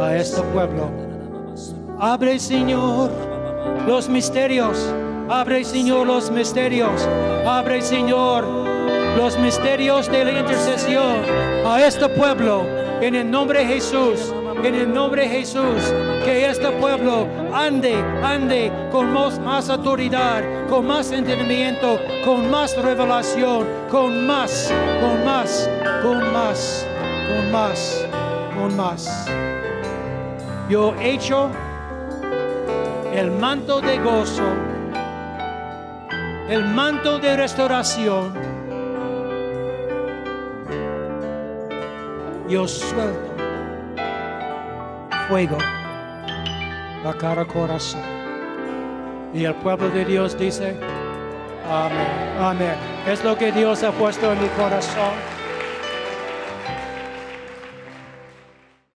a 0.00 0.14
este 0.16 0.42
pueblo. 0.52 0.90
Abre, 1.98 2.38
Señor, 2.38 3.10
los 3.86 4.08
misterios. 4.08 4.92
Abre, 5.28 5.64
Señor, 5.64 6.06
los 6.06 6.30
misterios. 6.30 7.08
Abre, 7.46 7.80
Señor, 7.82 8.65
los 9.16 9.38
misterios 9.38 10.10
de 10.10 10.24
la 10.24 10.40
intercesión 10.40 11.22
a 11.64 11.84
este 11.84 12.08
pueblo. 12.08 12.66
En 13.00 13.14
el 13.14 13.30
nombre 13.30 13.60
de 13.60 13.66
Jesús. 13.66 14.32
En 14.62 14.74
el 14.74 14.92
nombre 14.92 15.22
de 15.22 15.28
Jesús. 15.28 15.94
Que 16.24 16.50
este 16.50 16.70
pueblo 16.72 17.26
ande, 17.52 17.94
ande 18.22 18.70
con 18.92 19.12
más, 19.12 19.70
autoridad, 19.70 20.42
con 20.68 20.86
más 20.86 21.10
entendimiento, 21.12 21.98
con 22.24 22.50
más 22.50 22.76
revelación, 22.76 23.66
con 23.90 24.26
más, 24.26 24.72
con 25.00 25.24
más, 25.24 25.70
con 26.02 26.32
más, 26.32 26.86
con 27.28 27.52
más, 27.52 28.06
con 28.54 28.76
más. 28.76 29.26
Yo 30.68 30.94
he 31.00 31.12
hecho 31.12 31.50
el 33.14 33.30
manto 33.30 33.80
de 33.80 33.98
gozo, 33.98 34.42
el 36.50 36.64
manto 36.64 37.18
de 37.18 37.36
restauración. 37.36 38.45
Yo 42.48 42.68
suelto 42.68 43.34
fuego 45.28 45.58
a 47.04 47.12
cada 47.18 47.44
corazón. 47.44 48.02
Y 49.34 49.44
el 49.44 49.54
pueblo 49.56 49.88
de 49.90 50.04
Dios 50.04 50.38
dice, 50.38 50.76
amén, 51.68 52.38
amén. 52.38 52.74
Es 53.06 53.24
lo 53.24 53.36
que 53.36 53.50
Dios 53.50 53.82
ha 53.82 53.90
puesto 53.90 54.32
en 54.32 54.40
mi 54.40 54.48
corazón. 54.50 55.35